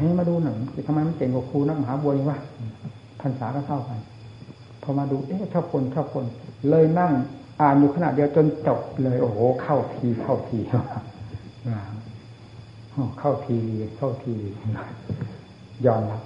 [0.00, 2.38] ให้มาดูหนังทำไมมันเก่งกว่าครูนักมหาบัวนี่วะ
[3.20, 3.98] พรรษาก็เท่ากัน
[4.82, 6.24] พอมาดูเอ๊ะชอบคนชอบคน
[6.70, 7.12] เลยนั่ง
[7.60, 13.58] อ่านอยู่ขนาดเดียวจนจบเลย โอ้โห เข้าทีเข้าทีเข้าที
[13.96, 14.34] เข้าที
[15.86, 16.22] ยอมรับ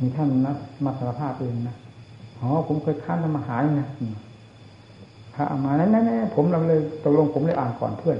[0.00, 1.76] มีท่านนัดมาสารภาพเองนะ
[2.40, 3.88] อ๋อผมเคยค้านทำมาหายนะ
[5.34, 6.04] พระอามานั้นนั่น
[6.34, 8.16] ผมเราเลยตกลงผมเลยอ่านก่อนเพื่อน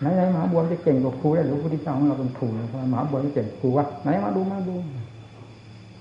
[0.00, 2.50] ไหนไหนมหาบัวจะเก่งกว่าครูได้หรือพระพุทธเจ้าของเราเป็นถูก
[2.92, 4.74] มหาบัวจะเก่งครูวะไหนมาดูมาดู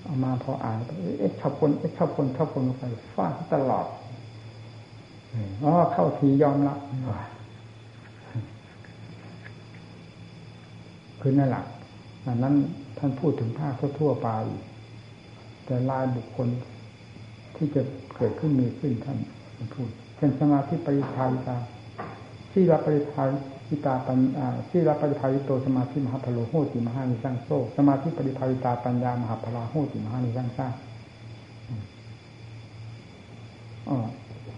[0.10, 0.80] เอามาพออ่าน
[1.20, 2.84] เอ๊ะชอบคนเอ๊ะชอบคนชอบคนไป
[3.16, 3.88] ฟาดตลอด
[5.64, 6.80] อ๋อเข้าทียอมรับ
[11.22, 11.64] คือนั่นแหละ
[12.26, 12.56] อันนั้น
[12.98, 14.30] ท่านพูดถึงภาคทั่วไป
[15.66, 16.48] แต่ลายบุคคล
[17.56, 17.82] ที่จะ
[18.16, 19.18] เกิดขึ้นมีขึ้นท่าน
[19.74, 21.58] พูดเช่นสมาธิปริภาวิตา
[22.52, 23.24] ที่รับปริภา
[23.70, 24.18] วิตาปัญ
[24.70, 30.68] ที่รับปริภาวิโตสมาธิมหาพโลโหติมหานิสังโซสมาธิปริภาวิตาปัญญามหาพลาโหติมหานิสังซ่า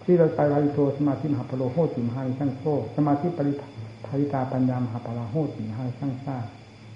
[0.04, 2.64] ที่เราไปวาริโตสมาธิมหาพโลโหติมหานิสังโซ
[2.96, 3.54] สมาธิปริ
[4.06, 6.36] ภาวิตาปัญญามหาพลาโหติมหานิสังซ่า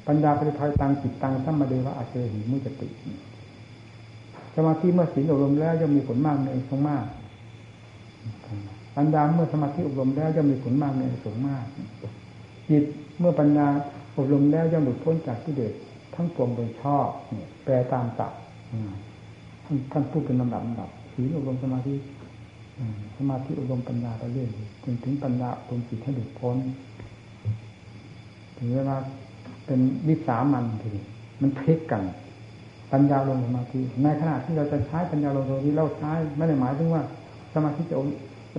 [0.07, 2.87] ปัญญาปริภาวิตังจิตตังสัมมาเดวะอาเชหิมุจติ
[4.55, 7.03] สมาธิเมื่อศีลอบรมแล้วย่อมมีผลมากในสงมาก
[8.97, 11.65] ปัญญาเมื่อสมาธิอบรมแล้วย่อมมีผลมากในสูงมาก
[12.69, 12.83] จิต
[13.19, 13.67] เมื่อปัญญา
[14.17, 15.67] อบรมแล้วย่อมหลุดพ้นจากที่เด็
[16.15, 17.07] ทั้งปวงโดยชอบ
[17.63, 18.33] แปลตามตับ
[19.65, 21.95] ท่านท่านพูดเป็นลำดับลำดับศีลอบรมสมาธิ
[23.17, 24.49] สมาธิอบรมปัญญาไปเรื่อย
[24.83, 26.57] จนถึงปัญญาอบรมจิตให้หลุดพ้น
[28.57, 28.95] ถึงเวลา
[29.65, 30.89] เป็นวิสามันที
[31.41, 32.03] มันพลิกกัน
[32.91, 37.03] ปัญญาลงสมาธิในขณะที่เราจะใช้ปัญญาลงสมาธิเราใช้ไม่ได้หมายถึงว่า
[37.53, 37.95] สมาธิจะ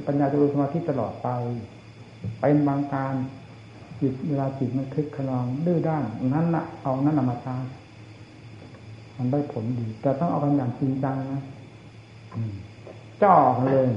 [0.07, 1.29] ปัญญาจะลงสมาธิตลอดไป
[2.41, 3.15] เป็นบางการ
[4.01, 6.05] จิตเวลาจิตมันคลิกขนองดื้อด้าน
[6.35, 7.55] นั้นละเอานั้นมาใช้
[9.17, 11.43] มันได้ผลดี แต่ต้องเอากันอย่างจริงจังนะ
[13.23, 13.35] จ่อ
[13.67, 13.89] เลย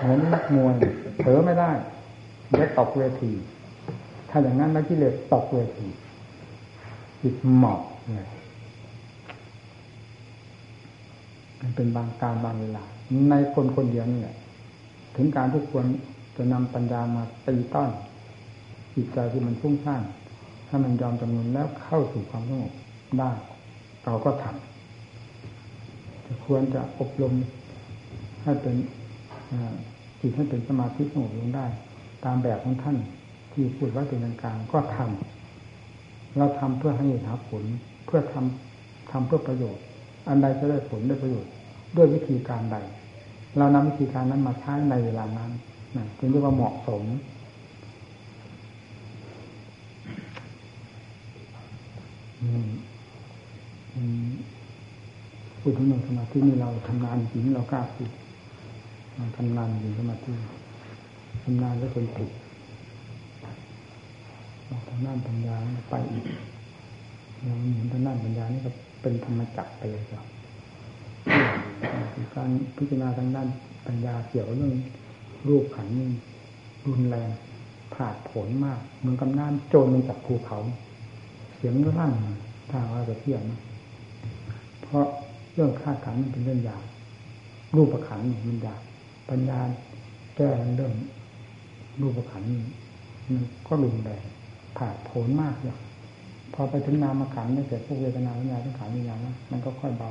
[0.00, 0.74] เหมือนนักมวย
[1.18, 1.70] เผลอไม่ได้
[2.50, 3.32] เดี๋ยวตกเวที
[4.30, 5.88] ถ้าอย่างนั้นนักกิเลสตกเวที
[7.22, 7.80] จิตหมอบ
[8.14, 8.28] เลย
[11.60, 12.84] มันเป็นบางการบางเวลา
[13.30, 14.36] ในคนคนเดียวนี่แหละ
[15.16, 15.86] ถึงการที่ควร
[16.36, 17.90] จะนำปัญญามาตีต้อน
[18.94, 20.02] จิตใจที่มันฟุ้งซ่าน
[20.68, 22.72] ถ้ามันยอมจำนวนแล้วเข้าสู่ความสงบ
[23.18, 23.30] ได้
[24.04, 27.34] เราก็ทำจะควรจะอบรม
[28.42, 28.74] ให้เป็น
[30.20, 31.66] จิตให้เป็นสมาธิสงบลงได้
[32.24, 32.96] ตามแบบของท่าน
[33.52, 37.64] ที่พูดไว้เป็นกลางก็ทำเราทำเพื่อให้หาผล
[38.06, 39.84] เพื่อทำทำเพื่อประโยชน์
[40.28, 41.52] อันใดจะได้ผลได้ประโยชน์
[41.96, 42.76] ด้วยวิธีการใด
[43.58, 45.50] เรานำวิธีการนั้นมาใช้ในเวลานั้น
[45.96, 47.02] นะจึงเรียกว่าเหมาะสม
[55.60, 58.10] พูดถึงเรื่องสมาธินี่เราทำงานจริงเรากล้าพูด
[59.38, 60.32] ทำงานจริงสมาธิ
[61.44, 62.30] ทำงานแล้วคนติด
[64.66, 65.56] เราทำงานปัญญา
[65.90, 66.24] ไปอีก
[67.44, 68.70] เราเห็นทางด้านปัญญานี่ก็
[69.02, 70.24] เป็นธรรมจักรไปเลยครับ
[72.34, 73.48] การพิจารณาทางด้าน
[73.86, 74.74] ปัญญาเกี่ยวเรื่อง
[75.48, 76.08] รูปขันนี่
[76.86, 77.28] รุนแรง
[77.94, 80.58] ผาดผลมากเหมือนกับน้ำโจรลงจากภูเขา
[81.56, 82.12] เสียงรั่น
[82.70, 83.42] ถ้าว่าจะเทียง
[84.82, 85.06] เพราะ
[85.54, 86.84] เรื่องคาดขันมันเป็นเรื่องยาก
[87.76, 88.80] รูปขันมันยาก
[89.30, 89.58] ปัญญา
[90.36, 90.94] แก้เรื่อง
[92.00, 92.42] รูปขัน
[93.26, 94.24] มันก็รุนแรง
[94.76, 95.78] ผาดผลมากอย่าง
[96.54, 100.10] พอไปถึงนามขันไม่เสร็จพวกเวทนาวิญญาณทั้งขันวิญญาณนะมันก็ค่อยเบา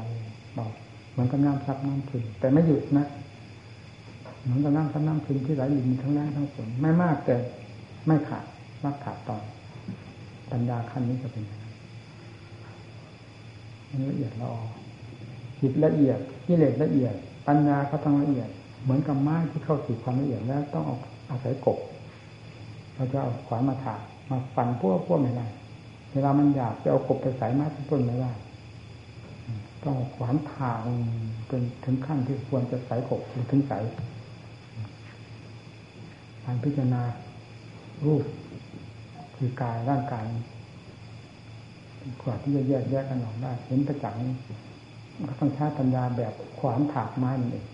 [0.56, 0.68] เบา
[1.12, 3.08] เหมือนกับน้ำซับน้ำขึ้นแต่ไม่หยุดนะ
[4.44, 7.36] เหมือนกับน้ำซับน้ำขึ้นที่ไหลอยู่ทั้งแรงทั้งฝนไม่มากแต่
[8.08, 8.46] ไม่ขาด
[8.84, 9.44] มากขาดตอน
[10.52, 11.44] ปัญญาขั้นนี้จะเป็น
[13.90, 14.64] มันละเอียดละออ
[15.62, 17.14] จิตละเอียดกิเลสละเอียด
[17.48, 18.50] ปัญญาก็ต้องละเอียด
[18.84, 20.96] เหมือนกับไม้ที่เข้าสู่ความละเอียดแล้วต้องเอา
[21.30, 21.78] อาศัยกบ
[22.96, 25.48] เราจะเอาขวานมาถากมาฟันพวกพวกไม่ได้
[26.14, 28.32] เวลามันอยากจะเอากบไปใส่ไม้ต้นไม่ได้
[29.84, 30.72] ต้องขวานผ่า
[31.52, 33.80] จนถึงขั้นที่ควรจะใส่กบถึงใส่
[36.44, 37.02] การพิจารณา
[38.06, 38.24] รูป
[39.36, 40.26] คือกายร่างกาย
[42.22, 44.18] กว่าที่จะแยกแยกกันออกได้เห็นประจักษ์
[45.30, 47.66] ก็ต้องใช้ปัญญาแบบขวานถากไม้นั่นเอง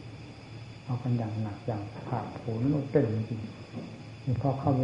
[0.86, 4.82] เอากันอย่างหนักอย่างผ่าโผล่โลกเต้นจริงๆพอเข้าไป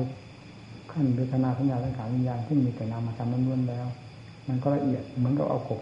[0.91, 3.85] ขั้นเวทนาสัญญาสังขารวิญญาณที่มีแต่นามธรรมล้วนแล้ว
[4.47, 5.81] มันก็ละเอียดเหมือนกับเอากบ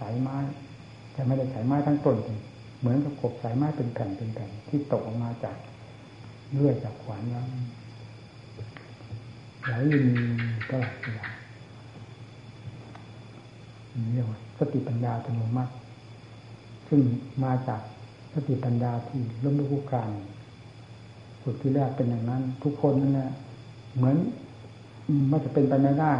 [0.00, 0.36] สายไม้
[1.12, 2.16] แต่ไม่ได้สายไม้ทั้งต้น
[2.80, 5.56] เหมือนกับกบสายไม้เป็นแผ่นเป็นแผ่นที่ตกออกมาจาก
[6.52, 7.44] เลื่อยจากขวานแล้ว
[9.64, 10.06] ไหลลิน
[10.70, 11.26] ตลอดเวลา
[14.12, 15.72] เรียกว่าสติปัญญาอัตโนมัติ
[16.88, 17.00] ซึ่ง
[17.44, 17.80] มาจาก
[18.32, 20.10] สติปัญญาที่ล้มลุกการ
[21.42, 23.30] ฝึกที่แรกเป็นอย่างนั้น ทุกคนนั่นแหละ
[23.96, 24.16] เหมือน
[25.30, 26.14] มันจะเป็นไปไม่ได้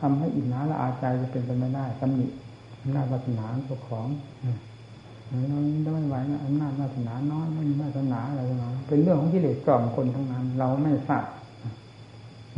[0.00, 2.26] ทำให้อิจฉาละอาใจจะเป็นไปไม่ได้ตำหนิ
[2.86, 4.06] อำนาจวาสนาตัวของ
[5.50, 11.24] เราไม่ไหวนะอำนาจวาสนาน้อยไม่มีวาสนาอะไรต่างเป็นเรื่องของกิเลสกล่อมคนทั้งนั้น เราไม่ทราบ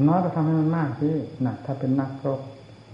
[0.09, 1.09] น้อยก็ทำให้มันมากสิ
[1.43, 2.41] หนักถ้าเป็นนักรบ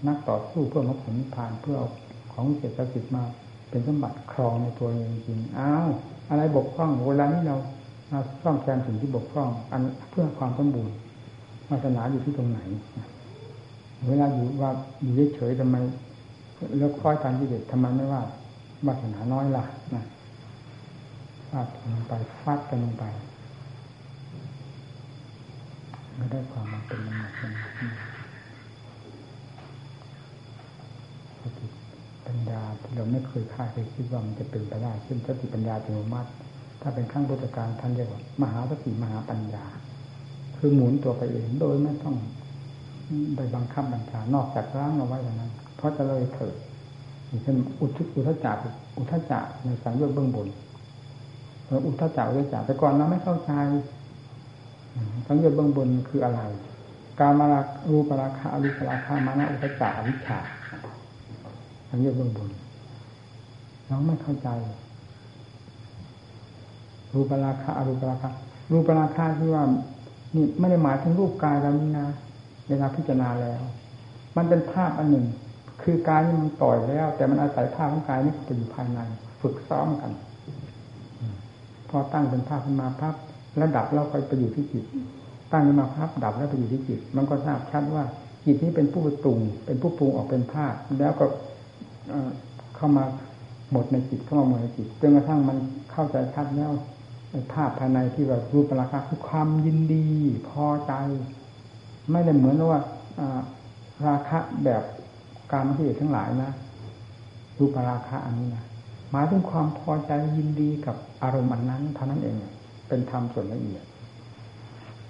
[0.06, 1.88] นักต่อสู้เพื่อมรรคผลนิพพานเพื่อเอา
[2.32, 3.22] ของเศรษฐกิจมา
[3.70, 5.88] เป็นสมบัติครองในตัวเองจริงอ้าว
[6.30, 7.56] อะไรบกพร่องเวลานี้เรา
[8.42, 10.94] ซ่อมแซมสิ่งที่บกพร่อง อันเพื่อความสมบูรณ์
[11.68, 12.60] วาสนาอยู่ที่ตรงไหน
[14.08, 14.70] เวลาอยู่ว่า
[15.02, 15.76] อยู่เฉยๆทำไม
[16.78, 18.22] แล้วคอยการที่เด็ดทำไมไม่ว่า
[18.86, 20.04] วาสนาน้อยล่ะนะ
[21.48, 23.04] ฟาดลงไปฟาดกันลงไป
[26.16, 27.32] ไม่ได้ความมาเป็นมันหนัก
[31.40, 31.66] สติ
[32.26, 36.30] ปัญญาที่เราไม่เคยคาดเคยคิดว่ามันจะเป็นไปได้ซึ่งสติปัญญาอัตโนมัติ
[36.82, 39.64] ถ้าเป็นขั้งพุทธการท่านเรียกว่ามหาสติมหาปัญญา
[40.56, 42.16] คือหมุนตัวไปเองโดยไม่ต้อง
[43.36, 46.54] ไปบังคับบัญชานอกจากร่างเอาไว้อย่างนั้น เพราะจะเลยเถิด
[47.26, 48.56] อย่างเช่นอุทุอุทจัก
[48.98, 50.48] อุทจักในสังโยชน์เบื้องบน
[51.86, 53.52] อุทจักอุทจักแต่ก่อนเราไม่เข้าใจ
[55.26, 56.40] สังโยชน์เบื้องบนคืออะไร
[57.20, 60.38] การมารารูปราคาอริปราคามานะอุทจักอวิชชา
[61.88, 62.50] สังโยชน์เบื้องบน
[63.88, 64.48] เราไม่เข้าใจ
[67.12, 68.28] รูปราคาอรูปราคา
[68.72, 69.64] รูปราคาที่ว่า
[70.34, 72.06] นี่ไม่ได้หมายถึงรูปกายเรานี่นะ
[72.68, 73.62] เวลาพิจารณาแล้ว
[74.36, 75.26] มันเป็นภาพอันหนึ่ง
[75.82, 79.00] คือกายมันต่อยแล้ว แต่มันอาศัยภาพของกายนี่ไปอยู่ภายใน
[79.40, 80.12] ฝึกซ้อมกัน
[81.90, 83.14] พอตั้งเป็นภาพขึ้นมาภาพ
[83.56, 84.84] แล้วดับแล้วค่อยไปอยู่ที่จิต
[85.52, 88.04] ตั้งขึ้นมาภาพดับแล้วไปอยู่ที่จิต มันก็ทราบชัดว่า
[88.44, 91.26] จิตนี้เป็นผู้ปรุง เป็นผู้ปรุงออกเป็นภาพ แล้วก็
[92.76, 93.04] เข้ามา
[93.72, 95.58] หมดในจิตเข้ามาหมดในจิตจนกระทั่งมัน
[95.92, 96.70] เข้าใจชัดแล้ว
[97.52, 100.06] ภาพภายในที่แบบรูปราคาคือความยินดี
[100.48, 100.92] พอใจ
[102.10, 102.80] ไม่ได้เหมือนว่า
[104.06, 104.82] ราคะแบบ
[105.52, 106.50] การที่ทั้งหลายนะ
[107.58, 108.64] รูปราคาอันนี้นะ
[109.10, 112.36] หมายถึงความพอใจยินดีกับอารมณ์อันนั้นเท่านั้นเอง
[112.88, 113.84] เป็นธรรมส่วนละเอียด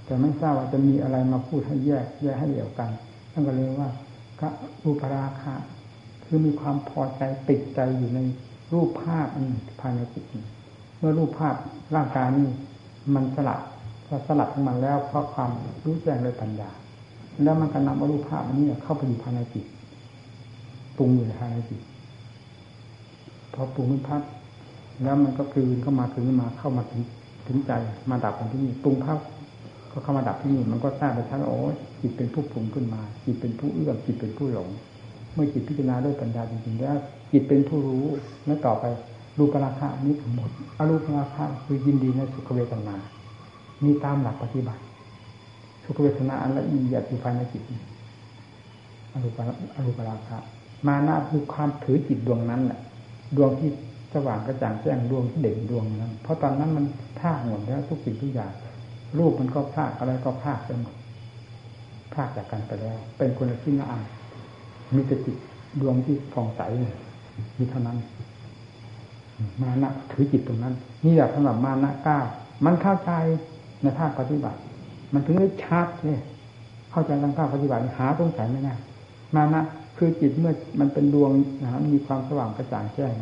[0.05, 2.91] แต่ไม่ทราบว่าจะมีอะไรมาพูดให้แยกแยกให้เดี่ยวกัน
[3.33, 3.91] ท่านก็เลยว่า
[4.83, 5.55] รูปราคา
[6.25, 8.21] คือมีความพอใจติดใจอยู่ใน
[8.73, 9.29] รูปภาพ
[9.81, 10.25] ภายในจิต
[10.99, 11.55] เมื่อรูปภาพ
[11.95, 12.49] ร่างกายนี้
[13.15, 13.61] มันสลัด
[14.07, 15.51] พอสลัดของมันแล้วเพราะความ
[15.85, 16.71] รู้แจ้งโดยปัญญา
[17.43, 19.65] แล้วมันก็นำอรูปภาพอันนี้เข้าไปอยู่ภายในจิต
[20.97, 21.81] ปรุงอยู่ภายในจิต
[23.55, 24.23] พอปรุงมันพัก
[25.03, 27.01] แล้วมันก็คืนเข้ามาคืนมาเข้ามาถึง
[27.47, 27.73] ถึงใจ
[28.11, 29.19] มาดับกันที่นี่ปรุงภาพ
[29.93, 31.59] ก็เข้ามาดับที่นี่มันก็ทราบไปชัดโอ้
[32.01, 34.69] จิตเป็นผู้ปรุงขึ้นมา จิตเป็นผู้เอื้อมจิตเป็นผู้หลง
[35.35, 36.97] เมื่อจิตพิจารณาด้วยปัญญาจริงๆแล้ว
[37.33, 38.05] จิตเป็นผู้รู้
[38.47, 38.85] แล้วต่อไป
[39.39, 42.97] รูปราคะนี้หมดอรูปราคะคือยินดีในสุขเวทนา
[43.85, 44.83] นี่ตามหลักปฏิบัติ
[45.85, 47.63] สุขเวทนาอันละเอียดอยู่ภายในจิต
[49.13, 49.39] อรูป
[49.77, 50.39] อรูปราคะ
[50.87, 52.81] มานาคือความถือจิตดวงนั้นแหละ
[53.37, 53.71] ดวงที่
[54.15, 56.85] สว่างกระจ่างแจ้งดวงที่เด่นดวงนั้น เพราะตอนนั้นมัน
[57.19, 58.53] พลาดหมดแล้วทุกสิ่งทุกอย่าง
[59.19, 60.95] รูปมันก็พลาดอะไรก็พลาดไปหมด
[62.13, 64.03] พลาดจากกันไปแล้ว เป็นคนละที่ละอัน
[64.95, 65.37] มีแต่จิต
[65.81, 66.61] ดวงที่ผ่องใส
[67.59, 67.99] มีเท่านั้น
[69.63, 72.19] มานะถือจิตตรงนั้น นี่แหละสำหรับมานะก้า
[72.65, 73.11] มันเข้าใจ
[73.83, 74.59] ในภาคปฏิบัติ
[75.15, 76.23] มันถึงได้ชัดเนี่ย
[76.91, 78.75] เข้าใจทางภาปฏิบัติหาตรงไหนไม่ได้
[79.35, 79.63] มานะ
[79.97, 81.31] คือจิตเมื่อมันเป็นดวง
[81.63, 83.13] นะมีความสว่างกระจ่างแจ้ง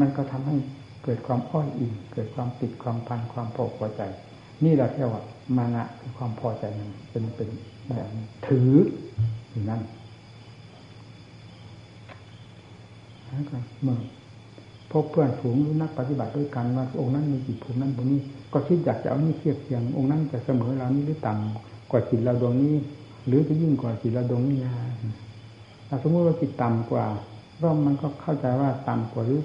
[0.00, 0.56] มันก็ทำให้
[1.04, 4.02] เกิดความอ้อยอิ่มเกิดความติดความพันความพอใจ
[4.64, 5.22] นี่เราเรียกว่า
[5.56, 7.48] มานะคือความพอใจมันเป็นเป็น
[7.86, 8.08] แบบ
[8.46, 8.72] ถือ
[9.50, 9.82] อย่างนั้น
[13.26, 13.98] แล้วก็เมื่อ
[14.90, 18.20] พบเพื่อนฝูงนักปฏิบัติด้วยกันว่าองค์นั้นมีจิตภูมินั้นตรงนี้
[18.56, 22.74] ก็คิดอยากจะเอานี่เทียบเทียงองค์นั้นจะเสมอเรานี้หรือต่ำกว่าจิตเราดวงนี้
[23.26, 24.58] หรือจะยิ่งกว่าจิตเราดวงนี้
[25.88, 27.04] ถ้าสมมติว่าจิตต่ำกว่า
[27.62, 29.40] ก็มันก็เข้าใจว่าต่ำกว่าหรือ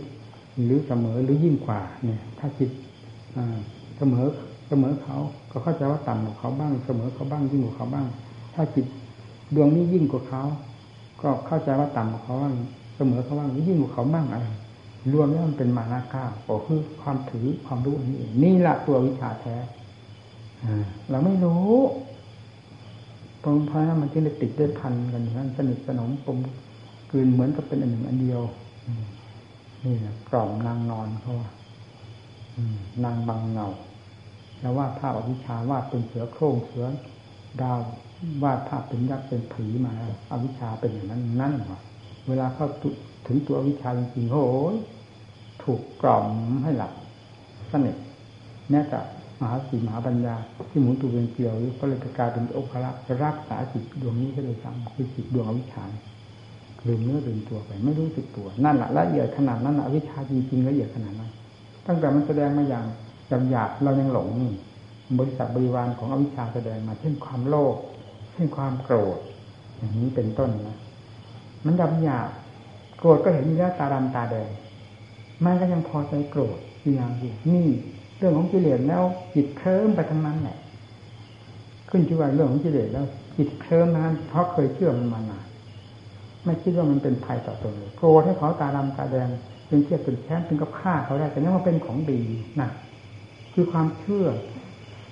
[0.65, 2.69] หรือเสมอหรือยิ่งกว่า เนี่ย ถ้าจิต
[3.97, 4.26] เสมอ
[4.67, 5.17] เสมอเขา
[5.52, 8.06] ก็เข้าใจว่าต่ำกว่าเขาบ้าง เสมอเขาบ้างยิ่งกว่าเขาบ้าง
[8.54, 8.86] ถ้าจิต
[9.56, 10.43] ดวงนี้ยิ่งกว่าเขา
[11.21, 12.54] ก็เข้าใจว่าต่ำกว่าเขาบ้าง
[12.97, 14.47] เสมอเขาบ้างหรือยิ่งกว่าเขาบ้างอะไร
[15.13, 19.55] รวมแล้วมันเป็นมานาก้าก็คือความถือความรู้นี่เองนี่แหละตัววิชาแท้
[21.09, 21.73] เราไม่รู้
[23.43, 26.37] ตรงพระนั้นมันจึงได้ติดได้พันกันอย่างนั้นสนิทสนมปม
[27.11, 28.41] กืนเหมือนกับเป็นอันหนึ่งอันเดียว
[29.85, 31.49] นี่แหละกล่อมนางนอนเขาว่า
[33.03, 33.67] นางบางเงา
[34.59, 36.85] แล้ววาดภาพอวิชาวาดเป็นเสือโคร่งเสือ
[37.61, 37.79] ดาว
[38.43, 39.93] วาดภาพเป็นยักษ์เป็นผีมา
[40.31, 41.79] อวิชาเป็นอย่างนั้นนั่นหรอ
[42.27, 42.67] เวลาเข้า
[43.32, 44.76] ถึงตัววิชาจริงโอ้ย
[45.63, 46.28] ถูกกล่อม
[46.63, 46.91] ให้หลับ
[47.72, 47.96] สนิท
[48.70, 49.00] แม้แต่
[49.41, 50.36] มหาสีมหาปัญญา
[50.70, 55.84] ที่หมุนตัวเป็นเกลียวหรือก็เลยกลายเป็นโอภระจะรักษาจิตดวงนี้ก็เลยทำคือจิตดวงอวิชชา
[56.88, 61.32] ลืมเนื้อลืมตัวไป ไม่รู้สึกตัว นั่นแหละละเอียดขนาดนั้นอวิชชาจริงๆละเอียดขนาดนั้น
[61.88, 62.86] ตั้งแต่มันแสดงมาอย่าง
[63.50, 64.28] หยาบเรายังหลง
[65.20, 67.76] บริษัทบริวารของอวิชชาแสดงมาเช่นความโลภ
[68.34, 69.20] เช่นความโกรธ
[69.78, 70.78] อย่างนี้เป็นต้นนะ
[71.65, 72.30] มันหยาบหยาบ
[73.01, 74.49] โกรธก็เห็นมีแล้วตาดำตาแดง
[75.45, 77.67] มันก็ยังพอใจโกรธอย่างอยู่นี่
[78.17, 79.03] เรื่องของกิเลสแล้ว
[79.35, 80.57] จิตเคลิ้มไปทั้งนั้นแหละ
[81.89, 83.05] ขึ้นที่ว่าเรื่องของกิเลสแล้ว
[83.37, 85.45] จิตเคลิ้มนั้นเพราะเคยเชื่อมันมานาน
[86.45, 89.29] ไม่คิดว่ามันเป็นภัยต่อตนเลยโกรธให้เขาตาดำตาแดง
[89.67, 92.19] เป็นเทียบเป็นแค้นเป็นกับฆ่าเขาได้แต่นี่มันเป็นของดี
[92.61, 92.69] นะ
[93.53, 94.25] คือความเชื่อ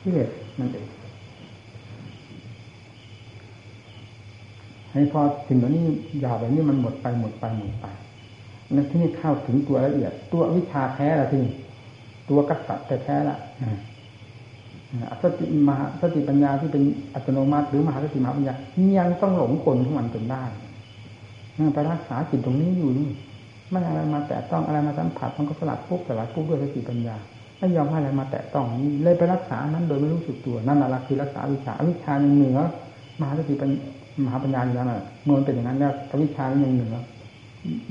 [0.04, 0.88] กิเลสนั่นเอง
[4.94, 5.84] ให้พอถึงตรงนี้
[6.24, 7.86] ยาวแบบนี้มันหมดไปหมดไปหมดไป
[8.76, 11.42] นั่นที่นี่เข้าถึงตัวละเอียด ตัววิชาแท้ละที่
[12.30, 13.38] ตัวกัสแต่แท้ละ
[15.22, 18.54] สติมหาสติปัญญาที่เป็นอัตโนมัติ หรือมหาสติมหาปัญญา
[18.98, 20.44] ยังต้องหลงกลของมันจนได้
[21.76, 23.10] ไปรักษาจิตตรงนี้อยู่นี่
[23.70, 27.16] ไม่อะไรมาแตะต้องอะไรมาสัมผัสมันก็สลัดปุ๊บสลัดปุ๊บด้วยสติปัญญา
[27.58, 32.60] ไม่ยอมให้อะไรมาแตะต้องนี่เลยไปรักษานั้นโดยไม่รู้สึกตัวนั่นแหละคือรักษาวิชาวิชาเหนือ
[33.20, 33.70] มหาสติปัญ
[34.24, 35.94] มหาปัญญาอยู่แล้วน่ะเมื่อเป็นอย่างนั้นแล้ว
[36.24, 36.96] วิชายังเหนือ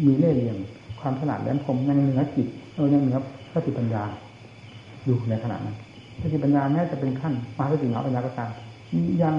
[0.05, 0.59] มีเล่ห์เหลี่ยม
[1.01, 3.19] ความถนัดแหลมคมยังเหนือจิตเออยังเหนือ
[3.53, 4.03] สติปัญญา
[5.05, 5.77] อยู่ในขณะนั้น
[6.21, 8.51] สติปัญญาแม้จะเป็นขั้นมหาสติมหาปัญญาก็ตาม
[9.23, 9.35] ยัง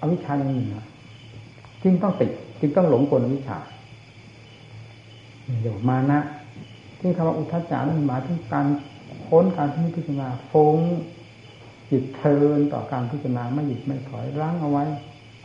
[0.00, 0.76] อวิชายังเหนือ
[1.82, 3.58] จึงต้องติดจึงต้องหลงกลวิชา
[5.62, 6.18] เดี๋ยวมานะ
[6.98, 8.66] ที่คำว่าอุทจานั้นหมายถึงการ
[9.26, 10.76] ค้นการที่พิจารณาฟง
[11.90, 14.84] จิตเทินต่อการพิจารณาไม่หยุดไม่ถอยล้างเอาไว้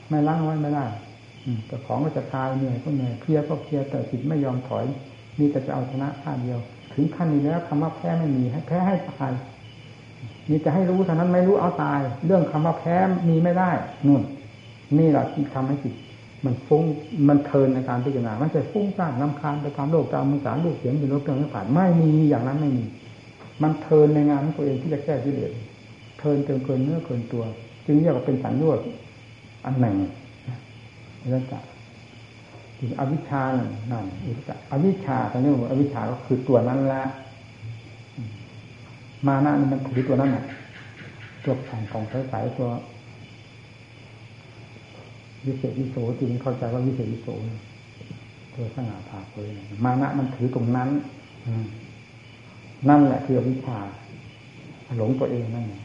[0.09, 0.85] ไม่ล้างไว้ไม่ได้
[1.67, 4.85] แต่ของก็จะตายเหนื่อยก็เหนื่อยเพียก็เพียแต่จิตไม่ยอมถอย
[5.39, 6.59] มีแต่จะเอาชนะท่าเดียว
[6.93, 9.31] ถึงขั้นนี้แล้วคำว่าแพ้ไม่มีให้แพ้ให้ตาย
[10.49, 12.95] มีจะให้รู้เท่านั้นไม่รู้เอาตาย เรื่องคำว่าแพ้
[13.29, 13.71] มีไม่ได้
[14.07, 14.21] นู่น
[14.99, 15.95] นี่แหละที่ทำให้จิต
[16.45, 16.83] มันฟุ้ง
[17.29, 22.83] มันเทินในการพิจารณามันจะฟุ้งซ่านลำคาญไปตามโลกตามมือสารลูกเสียงอยู่รบเรื่องไม่ผ่านไม่มีอย่างนั้นไม่มี
[23.61, 25.51] มันเทินในงานของตัวเองที่จะแก้ที่เหลือ
[26.19, 27.43] เทินเกินเกินเนื้อเกินตัว
[27.85, 28.79] จึงเรียกว่าเป็นสัญญาณ
[29.67, 29.95] อันหนึ่ง
[31.29, 31.59] แล้วจะ
[32.79, 33.41] ถึงอวิชชา
[33.91, 34.05] นั่น
[34.71, 37.03] อวิชชาตอนนี้อวิชชาก็คือตัวนั้นละ
[39.27, 40.45] มานะนี่มันถือตัวนั้นแหละ
[41.43, 42.69] ตัวของของสายตัว
[45.45, 47.27] วิเศษวิโสจริงเข้าใจว่าวิเศษวิโส
[48.55, 49.49] ตัวสง่าผ่าเผย
[49.85, 50.89] มานะมันถือตรงนั้น
[52.89, 53.77] นั่นแหละคือวิชา
[54.97, 55.81] หลงตัวเองนั่นเอง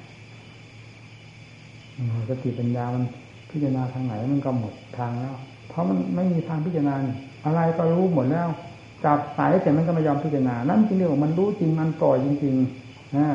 [2.29, 3.05] สติปัญญามัน
[3.53, 5.35] พิจารณาทางไหนมันก็หมดทางแล้ว
[5.69, 6.95] เพราะมันไม่มีทางพิจารณา
[7.45, 8.49] อะไรก็รู้หมดแล้ว
[9.05, 13.27] จับสายเสร็จมันก็ไม่ยอมพิจารณา นั่นจริงเรื่องมันรู้จริงมันปล่อจริงๆนะ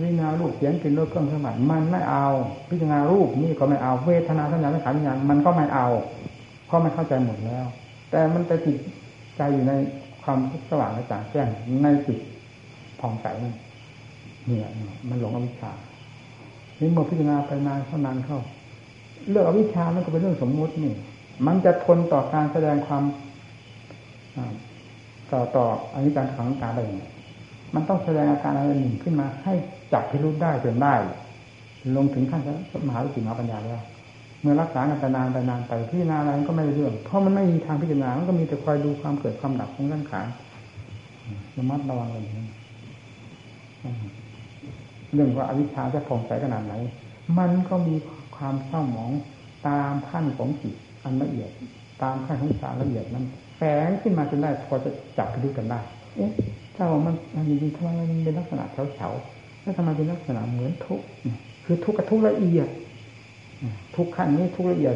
[0.00, 2.26] วิญญารูปเสียงกลิ่นรสเครื่องสมัติมันไม่เอา
[2.70, 5.86] พิจารณารูปนี่ก็ไม่เอาเวทนาสัญญาสังขารวิญญาณมันก็ไม่เอา
[6.66, 7.66] เพราะมันเข้าใจหมดแล้ว
[8.10, 8.76] แต่มันไปติด
[9.36, 9.72] ใจอยู่ใน
[10.22, 10.38] ความ
[10.70, 11.48] สว่างและจ่างแจ้ง
[11.82, 12.18] ในจิต
[13.00, 13.26] ผ่องใส
[14.46, 14.68] เนี่ย
[15.08, 15.72] มันหลงอวิชชา
[16.80, 18.38] นี่เมื่อพิจารณาไปนานเข้านานเข้า
[19.30, 20.92] เรื่องอวิชชามันก็เป็นเรื่องสมมุตินี่
[21.46, 23.02] มันจะทนต่อการแสดงความ
[25.32, 27.10] ต่อต่ออันนี้การขังการอะไรนี่
[27.74, 29.54] มันต้องแสดงอาการอะไรหนึ่งขึ้นมาให้
[29.92, 30.94] จับพิรุธได้จนได้
[31.96, 32.40] ลงถึงขั้น
[32.88, 33.82] มหาวิจิตมาปัญญาแล้ว
[34.40, 40.26] เมื่อรักษากันนานไปนานไปพิจารณาอะไรก็ไม่ได้เรื่อง เพราะมันไม่มีทางพิจารณา มันก็มีแต่คอยดูความเกิดความดับของร่างกาย
[41.56, 42.46] ระมัดระวังอะไรอย่างนี้
[45.14, 46.74] เรื่องว่าอวิชชาจะผ่องใสขนาดไหน
[47.38, 47.94] มันก็มี
[48.36, 49.12] ความเศร้าหมอง
[49.68, 51.50] ตามขั้นของจิตอันละเอียด
[52.02, 55.80] ตามขั้นของสารละเอียดนั้นแฝงขึ้นมาจนได้พอจะจับพิรุกันได้
[56.16, 56.30] เอ๊ะ
[56.74, 61.00] ถ้าว่ามันมันจริงๆทำไมมันเป็นลักษณะเฉาๆแล้วทำไมเป็นลักษณะเหมือนทุก
[61.64, 62.68] คือทุกกับทุกละเอียด
[63.96, 64.94] ทุกขั้นนี้ทุกละเอียด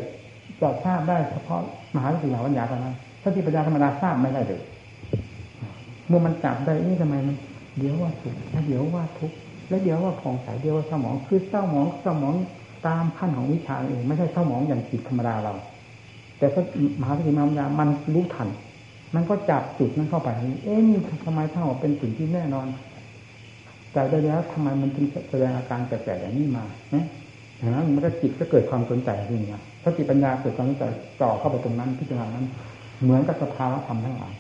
[0.61, 1.61] จะทราบได้เฉพาะ
[1.95, 4.61] มหาวิทยาลัยปัญญาเท่านั้นถ้าที่ปัญญาธรรมดาทราบไม่ได้เลย
[6.09, 7.37] เมื่อมันจับได้นี่ทำไมมัน
[7.79, 9.37] เดี๋ยวว่าสุขแล้วเดี๋ยวว่าทุกข์
[9.69, 12.35] แล้วเดี๋ยวว่าผ่องใสเดี๋ยวว่าสมองคือเศร้าหมองสมอง
[12.87, 15.55] ตามขั้นของวิชาเองไม่ใช่เศร้าหมองอย่างจิตธรรมดาเรา
[16.39, 16.63] แต่ถ้า
[17.01, 18.49] มหาวิทยาลัยปัญญามันรู้ทัน
[19.15, 20.29] มันก็จับจุดนั้นเข้าไป
[20.65, 22.67] เอ๊ะนี่ทำไมถ้าว่าเป็นสิ่งที่แน่นอน
[23.93, 27.07] ใจได้แล้วทำไมมันจึงแสดงอาการแปลกๆอย่างนี้มาเนี่ย
[27.57, 30.85] อย่างนั้นมันก็จิตก็เกิดความสนใจขึ้นมาสติปัญญาเกิดความสนใจ
[31.21, 32.47] จ่อเข้าไปตรงนั้นพิจารณานั้น
[33.03, 34.35] เหมือนกับสภาวะธรรมทั้งหลาย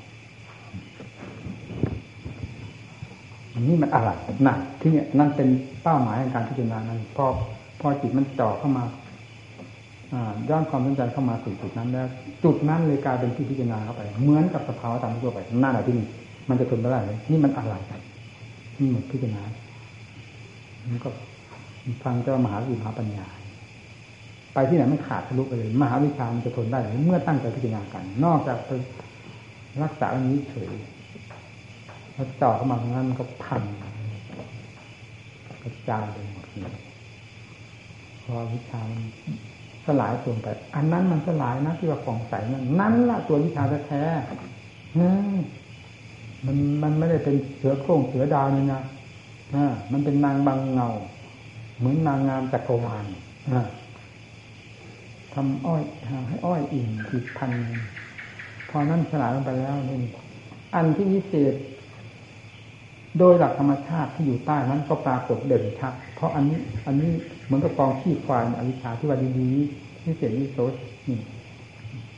[3.54, 4.10] อันนี้มันอะไร
[4.46, 5.48] นั่นที่เนี่ยนั่นเป็น
[5.82, 7.26] เป้าหมายในการพิจารณานั้นพอ
[7.80, 8.84] พอจิตมันจ่อเข้ามา
[10.48, 12.06] ย้อนความสนใจเข้ามาสู่จุดนั้นแล้ว
[12.44, 16.06] จุดนั้นเลยกลายเป็นที่พิจารณาเข้าไป เหมือนกับสภาวะธรรมทั่วไปนั่นแหละที่นี่
[16.48, 17.74] มันจะทนไม่ได้เลยนี่มันอะไร
[18.78, 19.42] นี่มันพิจารณา
[20.88, 21.08] มันก็
[22.04, 23.26] ฟังเจ้ามหาวิมหาปัญญา
[24.54, 28.58] ไปที่ไหนมันขาดทะลุไปเลยมหาวิชามันจะทนได้เลยเมื่อตั้งใจพิจารณากัน นอกจาก
[29.82, 30.72] รักษาอันนี้เฉย
[32.14, 33.62] แล้วจ่อเข้ามาตรงนั้นก็พัง
[35.62, 36.87] กระจายไปหมดเลย
[38.28, 39.02] พอวิชามัน
[39.86, 44.02] สลายตัวไป อันนั้นมันสลายนะที่ว่าของใสนั่นนั่นละตัววิชาแท้
[46.46, 48.82] มันมันไม่ได้เป็นเสือโคร่งเสือดาวนี่นะ
[49.92, 50.88] มันเป็นนางบางเงา
[51.78, 53.04] เหมือนนางงามจักรวาล
[55.32, 55.82] ทำอ้อย
[56.28, 57.50] ให้อ้อยอิ่มอีกพัน
[58.68, 59.98] พอนั่นสลายลงไปแล้วนี่
[60.74, 61.54] อันที่วิเศษ
[63.18, 67.10] โดยหลักธรรมชาติที่อยู่ใต้นั้นก็ปรากฏเด่นชัด เพราะอันนี้ อันนี้
[67.44, 70.58] เหมือนกับกองขี้ควายอวิชชาที่ว่าดีๆที่เศษวิโส
[71.08, 71.18] นี่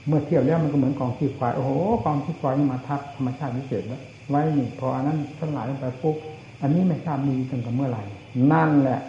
[0.06, 1.70] เมื่อเทียบแล้วมันก็เหมือนกองขี้ควายโอ้โห
[2.04, 6.16] กองขี้ควายนี่มาทับธรรมชาติวิเศษแล้วไว้นี่พออันนั้นสลายลงไปปุ๊บ
[6.62, 8.02] อันนี้ไม่ทราบมีตั้งแต่เมื่อไหร่
[8.52, 9.00] นั่นแหละ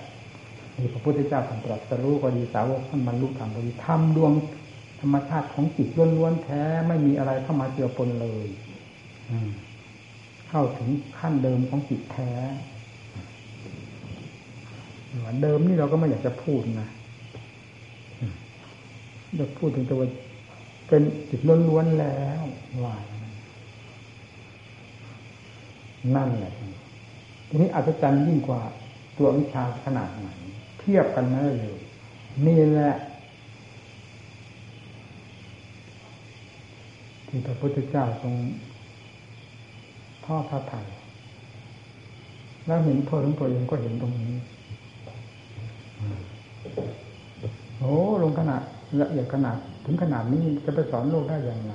[0.78, 4.32] นี่พระพุทธเจ้าท่านตรัสรู้ก็ดีสาวกท่านบรรลุธรรมก็ดีทำดวง
[5.02, 8.48] ธรรมชาติของจิตล้วนๆแท้ไม่มีอะไรเข้ามาเกี่ยวปนเลย
[10.50, 12.32] เข้าถึงขั้นเดิมของจิตแท้
[15.42, 16.88] เดิมนี่เราก็ไม่อยากจะพูดนะ
[19.36, 20.02] อยาพูดถึงตัว
[20.88, 22.42] เป็นจิตล้วนๆแล้ว
[22.84, 22.96] ว่า
[26.16, 26.54] นั่นแหละ
[27.50, 28.62] ทีนี้อัศจรรย์ยิ่งกว่า
[29.18, 30.28] ตัววิชาขนาดไหน
[30.80, 31.78] เทียบกันไม่ได้เลย
[32.46, 32.96] นี่แหละ
[37.28, 38.34] ที่พระพุทธเจ้าทรง
[40.26, 40.86] พ่อพระไทย
[42.66, 44.34] แล้วเห็นโทษของตัวเองก็เห็นตรงนี้
[47.80, 48.62] โอ้ลงขนาด
[49.02, 51.74] ละเอียดขนาด ถึงขนาดนี้จะไปสอนโลกได้อย่างไร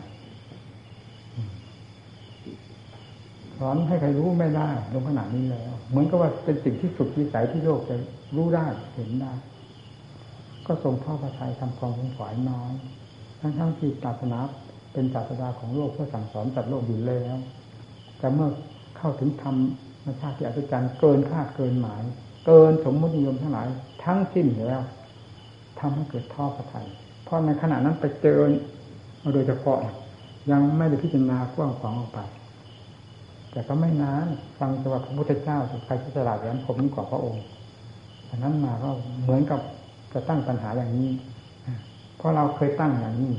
[3.59, 7.97] สอนให้ใครรู้ไม่ได้ลงขนาดนี้แล้ว เหมือนกับว่าเป็นสิ่งที่สุดวิสัยที่โลกจะ
[8.37, 9.33] รู้ได้เห็นได้
[10.67, 12.73] ก็ทรงพ่อพระทัยทำความสงสายน้อย
[13.41, 14.39] ทั้งทั้งที่ศาสนา
[14.93, 17.37] เป็นศาสดาของโลกเพื่อสั่งสอนจัดโลกอยู่แล้ว
[18.19, 18.49] แต่เมื่อ
[18.97, 19.57] เข้าถึงธรร
[20.07, 22.03] มชาติที่อัศจรรย์เกินคาดเกินหมาย
[22.47, 23.67] เกินสมมตินิยมทั้งหลาย
[24.07, 24.83] ทั้งสิ้นแล้ว
[25.81, 26.87] ทำให้เกิดท่อพระทัย
[27.25, 28.41] เพราะในขณะนั้นไปเจอ
[29.35, 29.79] โดยเฉพาะ
[30.51, 32.19] ยังไม่ได้พิจารณากว้างขวางออกไป
[33.51, 34.27] แต่ก็ไม่นาน
[34.59, 37.45] ฟังสวัสดิ์พระพุทธเจ้าสุดใครจะฉลาดแหลมคมยิ่กว่าพระองค์
[38.29, 38.91] อันนั้นมาก็
[39.23, 39.61] เหมือนกับ
[40.13, 41.11] จะตั้งปัญหาอย่างนี้
[42.17, 43.35] เพราะเราเคยตั้งอย่างนี้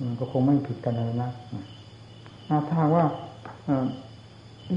[0.00, 1.30] มันก็คงไม่ผิดกันเลยนะ
[2.68, 3.04] ถ้าว่า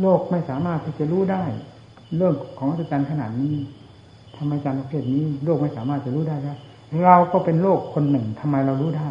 [0.02, 1.44] โลกไม่สามารถที่จะรู้ได้
[2.18, 3.54] เรื่องของอาจารย์ขนาดนี้
[4.40, 6.54] ทำไมอาจารย์ประเภทนี้โลกไม่สามารถจะรู้ได้แล้
[7.04, 9.10] เราก็เป็นโลกคนหนึ่งทำไมเรารู้ได้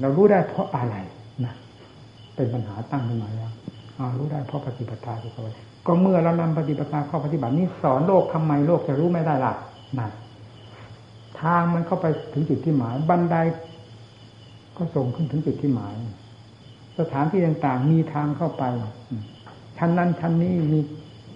[0.00, 0.96] เรารู้ได้เพราะอะไร
[1.44, 1.54] นะ
[2.36, 3.50] เป็นปัญหาตั้งขึ้นมาแล้ว
[4.18, 5.42] รู้ได้เพราะปฏิปทาที่เขา
[5.86, 9.52] ก็เมื่อเรานำปฏิปทาข้อปฏิบัตินี้สอนโลกทำไมโลกจะรู้ไม่ได้ล่ะ
[9.98, 10.10] นั่น
[11.40, 13.36] ทางมันเข้าไปถึงจุดที่หมาย บันได
[14.76, 15.94] ก็ส่งขึ้นถึงจุดที่หมาย
[16.98, 18.64] สถานที่ต่างๆมีทางเข้าไป
[19.78, 20.80] ชั้นนั้นชั้นนี้มี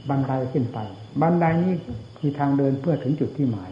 [0.08, 0.78] บันไดขึ้นไป
[1.20, 1.74] บันไดนี้
[2.18, 3.70] คือทางเดินเพื่อถึงจุดที่หมาย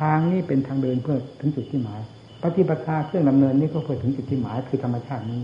[0.00, 2.00] ทางนี้เป็นทางเดินเพื่อถึงจุดที่หมาย
[2.42, 5.40] ปฏิปทาเครื่องดำเนินนี้ก็เพื่อถึงจุดที่หมายคือธรรมชาตินี้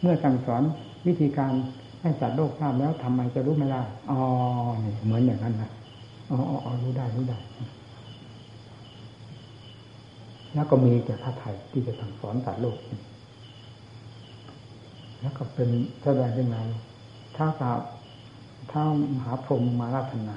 [0.00, 0.62] เมื่อสั่งสอน
[1.06, 1.52] วิธีการ
[2.00, 4.20] ให้สัตว์โลกทราบแล้วทำไมจะรู้ไม่ได้อ๋อ
[5.04, 5.70] เหมือนอย่างนั้นนะ
[6.30, 7.38] อ๋ออรู้ได้รู้ได้
[10.54, 12.78] แล้วก็มีแต่พระไทยที่จะสั่งสอนสัตว์โลก
[15.20, 15.68] แล้วก็เป็น
[16.02, 16.56] แสดงยังไง
[17.36, 17.78] ถ้าสาว
[18.70, 18.82] ถ้า
[19.14, 20.36] มหาพรหมมาราธนา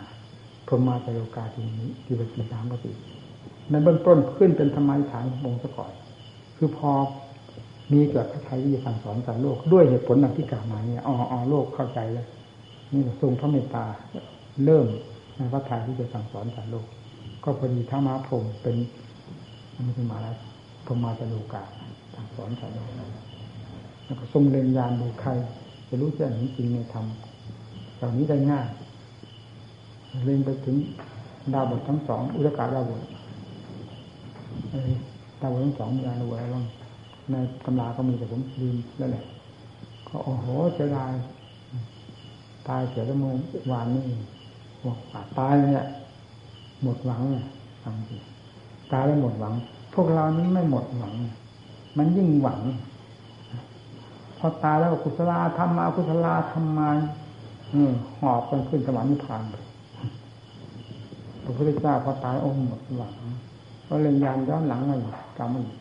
[0.72, 2.92] รมมาจโลกาทีนี้ที่เป็นสีสามปฏิ
[3.70, 5.92] ในเบื้องต้นขึ้นเป็นธรรมะฐานขององค์สก่อน
[6.58, 6.92] คือพอ
[7.92, 12.28] มีเกิดพระไทยที่สั่งสอนสัตว์โลกด้วยเหตุผลดังที่กล่าวมาเนี่ยอ๋อโลกเข้าใจแล้ว
[12.92, 13.86] นี่ทรงพระเมตตา
[14.66, 14.86] เริ่ม
[15.38, 16.86] ในพระไทยที่จะสั่งสอนสัตว์โลก
[17.44, 18.76] ก็พอดีท้ามาพรมเป็น
[19.76, 20.36] อันนี้นมาแล้ว
[20.86, 21.64] พรหมาจโลกา
[22.16, 22.90] สั่งสอนสัตว์โลก
[24.06, 25.30] แล้วก็ทรงเรียนยานดูใคร
[25.90, 27.06] จะรู้แจ้งจริงในธรรม
[27.98, 28.68] เหล่านี้ได้ง่าย
[30.26, 30.76] เรียนไปถึง
[31.54, 33.02] ดาวบททั้งสองอุตกาดาวบท
[35.42, 36.66] ดาวบททั้งสองมีอะไรไว้บ้าง
[37.32, 37.36] ใน
[37.66, 39.26] ตำราก็มีแต่ผมลืมแล้วแหละ
[40.08, 40.46] ก็โอ้โห
[40.76, 41.12] เสียดาย
[42.68, 43.34] ตายเสียแล้วเมื่อ
[43.72, 44.04] วานนี่
[44.86, 44.98] บอก
[45.40, 45.86] ตายเนี่ย
[46.84, 47.46] หมดหวังเนี่ย
[47.84, 48.18] ฟังสิ
[48.92, 49.54] ตายแล้วหมดหวัง
[49.94, 51.14] พวกเรานี้ไม่หมดหวัง
[51.98, 52.60] มันยิ่งหวัง
[54.40, 56.90] พอตายแล้วกุศลาทำมากุศลาทำมา
[58.20, 59.56] หอบกันขึ้นสวรรค์นิพพานไป
[61.44, 63.14] พระพุทธเจ้าพอตายองค์หมดหวัง
[63.88, 65.78] ก็เรียยานย้อนหลังมาอีกกรรมอีก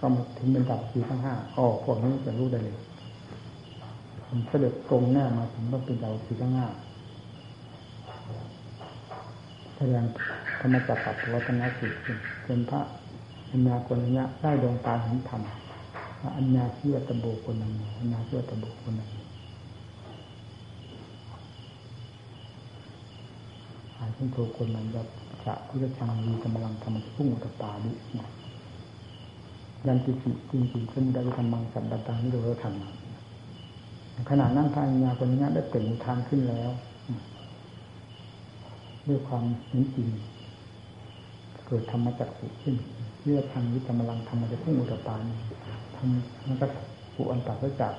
[0.00, 2.76] ก็มาถึงเป็นดับสี่ทั้งห้าอ๋อพวกนี้จะรู้ได้เลย
[4.26, 6.66] ผมเสด็จตรงแน่มาถึงต้องเป็นดับสี่ทั้งห้า
[9.76, 10.04] แสดง
[10.60, 12.00] ธรรมจักรกับวัฒนสิทธิ์
[12.44, 12.80] เป็นพระ
[13.50, 15.42] อัญญาโกณยะได้ดวงตาเห็นธรรม
[16.36, 25.08] อัญญาเชื่อตะโบคนนั้นอัญญาเชื่อตะโบคนนั้นหายขึ้นโทคนนั้นแบบ
[25.44, 27.92] จะพุทธชังมีกำลังทำพุ่งตะปาดิ
[29.86, 36.70] ยันติสิจริงจริงขึ้นได้ทำมังสันตังนี่เราทำขนาดนั้นพระัญญาคนนี้ได้เปล่งทางขึ้นแล้ว
[39.08, 40.08] ด้วยความเห็นจริง
[41.66, 42.74] เกิดธรรมจักสุขึ้น
[43.22, 45.22] เรื่อทางวิธรรมลังธรรมจะพุ่งอุตปาน
[45.96, 46.66] ทำมันก็
[47.14, 47.94] ผูอันตัดจาก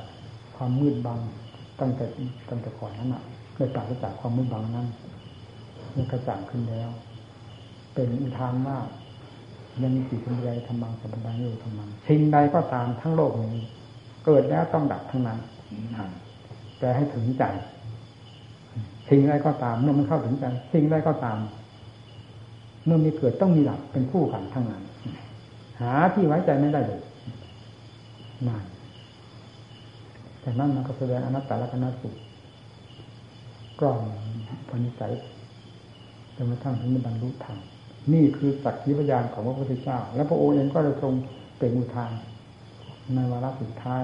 [0.55, 1.19] ความมืดบัง
[1.79, 2.05] ตั้งแต่
[2.49, 3.23] ตั้งแต่ก่อนนั้นอะ
[3.55, 4.87] ได้ตัดจากความมืดบังนั้น
[5.97, 6.89] มันกระจ่างขึ้นแล้ว
[7.93, 8.77] เป็นอุทานว่า
[9.81, 13.65] ยังมีจิตเป็นใดทำบังสัมปันธ์อยู่ทำมังสิ่งใดก็ตามทั้งโลกนี้
[14.25, 15.39] เกิดแล้วต้องดับทั้งนั้น
[16.79, 17.43] แต่ให้ถึงใจ
[19.09, 21.39] สิ่งใดก็ตามเมื่อมันเข้าถึงใจสิ่งใดก็ตาม
[22.85, 24.83] เมื่อมีเกิดต้องมีดับเป็นคู่กันทั้งนั้น
[25.81, 27.01] หาที่ไว้ใจไม่ได้เลย
[28.47, 28.63] นั่น
[30.41, 32.09] แต่นั้นมันก็แสดงอนัตตลักษณะสุ
[33.79, 34.01] กล่อม
[34.69, 35.13] ปณิสัย
[36.37, 37.57] จนกระทั่งถึงบรรลุธรรม
[38.13, 41.13] นี่คือสักขีพยานของพระพุทธเจ้า และพระองค์เองก็ได้ทรง
[41.59, 42.11] เป็นอุทาน
[43.15, 44.03] ในวาระสุดท้าย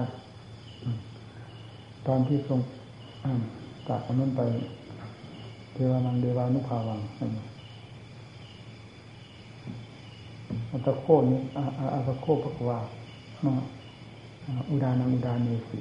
[2.06, 2.60] ตอนที่ทรง
[3.88, 4.40] จากนั้นไป
[5.72, 7.00] เทวานังเดวานุภาวัง
[10.70, 11.40] อัตโคนี้
[11.94, 12.78] อัตโคปะกวา
[14.70, 15.78] อุดานังอุดาเนสิ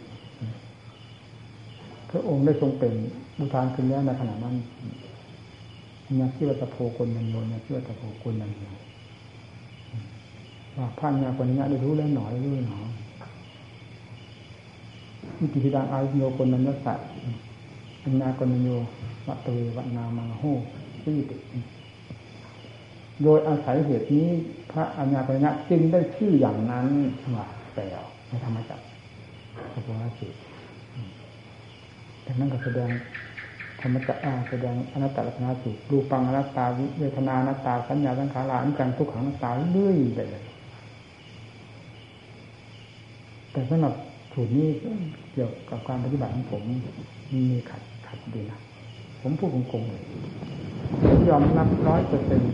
[2.09, 2.93] พระองค์ได้ทรงเป็น
[3.39, 4.55] อุทานขึ้นแล้วในขณะนั้น
[6.19, 8.63] นักที่ว่าตะโพคนนันโยนักที่ว่าตะโพคนนันโย
[10.77, 12.79] ว่าพันยาคนนี้ได้รู้แล้วหนอรู้หนอ
[15.39, 16.93] วิธีดังอาโยคนนันนัสสะ
[18.03, 18.69] อันนาคนนันโย
[19.27, 20.43] วัตเววันามังโห
[21.03, 21.35] ที่ติ
[23.23, 24.27] โดยอาศัยเหตุนี้
[24.71, 26.87] พระอัญญาปัญญาจึงได้ชื่ออย่างนั้น
[27.35, 27.83] ว่าแปล
[28.27, 28.83] ในธรรมจักร
[29.71, 30.31] พระพุทธเจ้า
[32.23, 32.89] แต่นั้นก็แสดง
[33.83, 36.65] ธรรมจักรแสดงอนัตตลักษณะสูตรรูปังอนัตตา
[36.99, 40.43] เวทนาอนัตตาสัญญาสังขาราอันกันทุกขังอนัตตาเรื่อยไปเลย
[43.51, 43.93] แต่สำหรับ
[44.33, 44.67] สูตรนี้
[45.33, 46.61] เกี่ยวกับการปฏิบัติของผม
[47.33, 48.59] มีขัดขัดดีนะ
[49.21, 50.03] ผมพูดโกงๆเลย
[51.29, 52.53] ยอมรับร้อยเปอร์เซ็นต์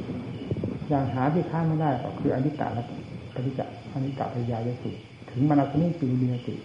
[0.89, 2.89] อย่างหาที่ค้านไม่ได้ก็คืออนิจจลักษ
[3.45, 3.61] ฏิจจ
[3.93, 4.89] อนิจจปริยายสุ
[5.29, 6.55] ถึงมนาสนิปีนิติ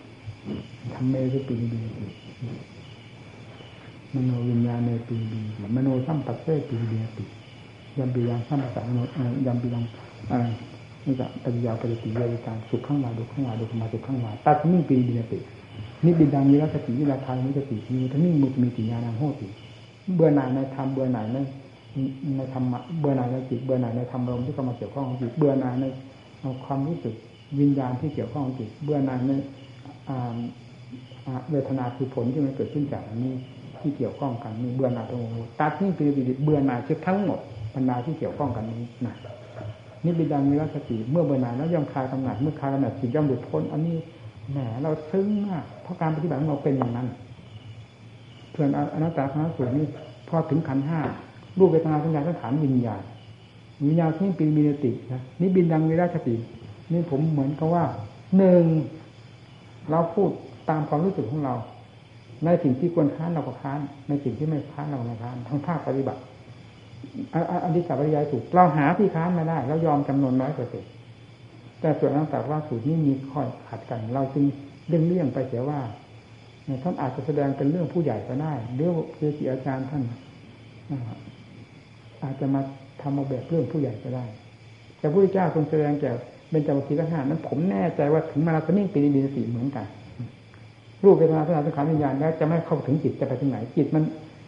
[0.95, 2.07] ทำเมสุปีนิติ
[4.15, 5.41] มโนวิญญาณในปีนิติ
[5.77, 6.87] มโนสัมปัสเสปีนิ
[7.19, 7.25] ติ
[7.99, 8.99] ยามปียังสัมปัสสะมโน
[9.47, 9.85] ยามปียัง
[10.31, 10.45] อะไร
[11.07, 15.39] นี่ก็ปริยาปริติยาการสุขข้างวาดุข้างวาดุขมาสุขข้างวาตัดนิ่งปีนิติ
[16.05, 19.49] นิบิดังมีรัสติวิราทานมิสติมีทั้งนิ่งมุตมีติญาณังโหติ
[20.15, 21.39] เบื่อหน่ายในธรรมเบื่อหน่ายใน
[22.37, 25.85] ในธรรมะเบื่อหน่ายในจิตเบื่อหน่ายในธรรมลมที่เข้ามาเกี่ยวข้องจิตเบื่อหน่ายใน
[26.65, 27.15] ความรู้สึก
[27.61, 29.33] วิญญาณที่เกี่ยวข้องจิตเบื่อหน่ายใน
[31.51, 33.35] เวทนาคือผลที่มันเกิดขึ้นจากนี้
[33.85, 36.11] ที่เกี่ยวข้องกันมีเบื่อหน่ายตรงนี้ตัดนี่คือ
[36.43, 37.39] เบื่อหน่ายทั้งหมด
[37.74, 39.14] บรรดาที่เกี่ยวข้องกันนี้นะ
[40.05, 43.97] นี่บิดามีรัสติเมื่อเบื่อหน่ายแล้วย่อมคลายกำหนัดเมื่อคลายกำหนัดจิตย่อมหลุดพ้นอันนี้
[44.51, 47.09] แหมเราซึ้งมากเพราะการปฏิบัติของเราเป็นอย่างนั้น
[48.51, 49.87] เพื่อนอนัตตาคณะสูตรนี่
[50.28, 51.01] พอถึงขันห้า
[51.59, 53.03] รูปเวทนาสัญญาสังขารวิญญาณ
[53.87, 56.35] วิญญาณที่ป็นมีนตินะนี่บินดังวิราชติ
[56.93, 57.85] นี่ผมเหมือนกับว่า
[58.37, 58.64] หนึ่ง
[59.91, 60.30] เราพูด
[60.68, 61.55] ตามความรู้สึกของเรา
[62.45, 66.20] ในสิ่งที่ควรค้านเราก็ค้าน ในสิ่งที่ไม่ค้านเราไม่ค้านทั้งภาคปฏิบัติ
[67.64, 70.84] อธิสัพยายถูกเราหาที่ค้านมาได้เรายอมจำนวนน้อยเปอร์เซ็น
[71.80, 74.45] แต่ส่วนนักแต่ว่าสูตรนี้มีข้อขัดกัน เราจึง
[74.88, 75.80] เลี่ยงเลี่ยงไปเสียว่า
[76.82, 80.03] ท่านอาจจะแสดงเป็นเรื่องผู้ใหญ่ก็ได้หรือเจจิอาจารย์ท่าน
[82.22, 82.61] อาจจะมา
[83.01, 84.24] ทำมาแบบเรื่องผู้ใหญ่ก็ได้
[84.99, 86.11] แต่พระเจ้าทรงแสดงแก่
[86.51, 89.86] เป็นจาวิทั้งห้านั้นผมแน่ใจว่าถึงมาราธนิ่งปีนีสีเหมือนกัน
[91.05, 94.02] รูปเวทนาสัญญาสังขารวิญญาณแล้วจะไม่เข้าถึงจิตจะไปถึงไหนจิตมัน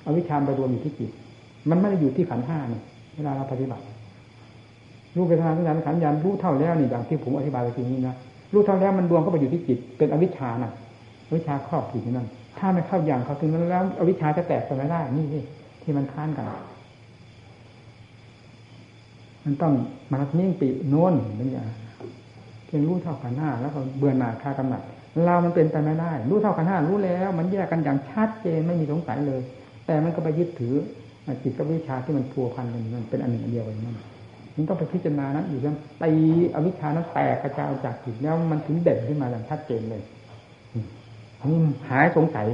[0.07, 1.11] อวิชชามไปรวมอยู่ที่จิต
[1.71, 2.81] มันไม่ได้อยู่ที่ขันห้านี่
[3.17, 3.83] เวลาเราปฏิบัติ
[5.17, 8.15] รูปเวทนาสัญญาสังขารวิญญาณรู้เท่าแล้วนี่อย่างที่ผมอธิบายไปทีนี้นะ
[8.53, 10.73] รู้เท่าแล้วมันรวมเข้าไปอยู่ที่จิต เป็นอวิชชาน่ะ
[11.29, 12.29] อวิชชาครอบจิตนั่น
[12.59, 15.25] ถ้าไม่เข้าอย่างเขาถึงนั้นแล้ว อวิชชาจะแตกไปไม่ได้นี่
[15.83, 16.47] ที่มันค้านกัน
[19.45, 19.73] มันต้อง
[20.13, 21.67] มานิ่งปีโน้นเป็นอย่าง
[22.67, 24.83] เพียงรู้เท่ากันห้าแล้วก็เบื่อหน่ายคากำหนัด
[25.25, 29.41] เรามันเป็นไปไม่ได้ รู้เท่ากันห้ารู้แล้ว มันแยกกันอย่างชัดเจนไม่มีสงสัยเลย
[29.87, 30.75] แต่มันก็ไปยึดถือ
[31.43, 33.97] จิตกับวิชาที่มันพัวพันกันมันเป็นอันหนึ่งอันเดียวกันนั่น
[34.57, 36.13] มันต้องไปพิจารณานั้นอยู่แล้วตี
[36.55, 40.03] อวิชานั้นแตกกระจายจากจิตแล้วมันถึงเด่นขึ้นมาอย่างชัดเจนเลย
[41.41, 41.59] อันนี้
[41.89, 42.47] หายสงสัย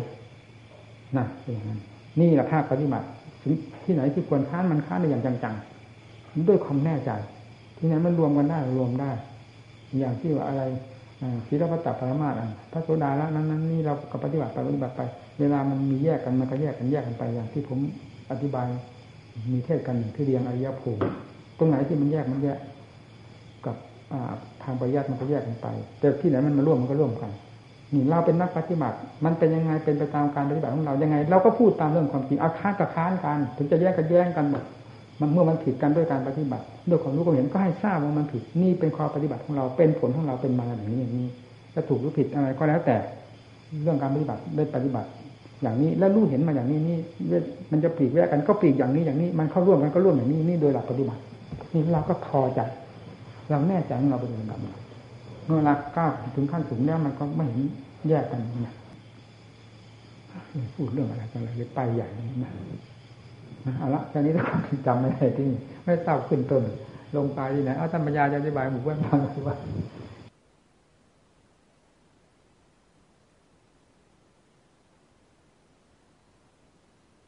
[1.16, 1.80] นะเป็นอย่างนั้น
[2.20, 3.06] นี่แหละภาคปฏิบัติ
[3.42, 3.52] ถึง
[3.84, 7.10] ที่ไหนที่ควรค้านมันค้านในอย่างจังๆด้วยความแน่ใจ
[7.76, 9.10] ที่นั้นมันรวมกันได้รวมได้
[9.98, 10.62] อย่างที่ว่าอะไร
[11.48, 12.34] ศีลพัตตปรมาต
[12.72, 15.00] พระโสดาละนั้นนั้นนี่เราก็ปฏิบัติไปปฏิบัติไป
[15.40, 17.78] เวลามันมีแยกกันมันก็แยกกันแยกกันไปอย่างที่ผม
[18.30, 18.66] อธิบาย
[19.52, 21.02] มีเทศกันที่เรียงอริยภูมิ
[21.58, 22.58] ตรงไหนที่มันแยกมันแยก
[23.66, 23.76] กับ
[24.62, 25.66] ทางปริยัติมันก็แยกกันไป
[25.98, 27.30] แต่ที่ไหนมันมาร่วมมันก็ร่วมกัน
[27.92, 34.62] นี่เราเป็นนักปฏิบัติ มันเป็นยังไงเป็นไปตามการปฏิบัติของเรายังไง เราก็พูดตามเรื่องความจริงอาค้ากับค้านกัน ถึงจะแยกกันแย้งกันหมด
[35.22, 41.28] มันเมื่อมันผิดกันด้วยการปฏิบัติด้วยความรู้ความเห็นก็ให้ทราบว่ามันผิดนี่เป็นความปฏิบัติของเราเป็นผลของเราเป็นมาอย่างนี้อย่างนี้
[41.74, 42.96] จะถูกหรือผิดอะไรก็แล้วแต่
[43.82, 45.08] เรื่องการปฏิบัติได้ปฏิบัติ
[45.62, 46.98] อย่างนี้แล้วรู้เห็นมาอย่างนี้นี่
[47.72, 51.20] มันจะปลีกแยกกันก็ปลีกอย่างนี้อย่างนี้ มันเข้าร่วมกันก็ร่วมอย่างนี้นี่โดยหลักปฏิบัติ
[51.72, 52.60] นี่เราก็พอใจ
[53.50, 54.60] เราแน่ใจเราปฏิบัติ
[55.46, 57.62] เมื่อเราก้าวถึงขั้นสูงแล้วมันก็ไม่เห็น
[58.08, 58.74] แยกกันนะ
[60.74, 62.08] พูดเรื่องอะไรกันเลยไปใหญ่
[62.42, 62.50] นะ
[63.78, 64.46] เอาละแค่นี้ต้อง
[64.86, 65.46] จำไม่ได้ที่
[65.84, 66.62] ไม่ทราบขึ้นต้น
[67.16, 69.56] ลงไปที่ไหนเอาธรรมยาจะอธิบายหมู่เพื่อนฟังว่า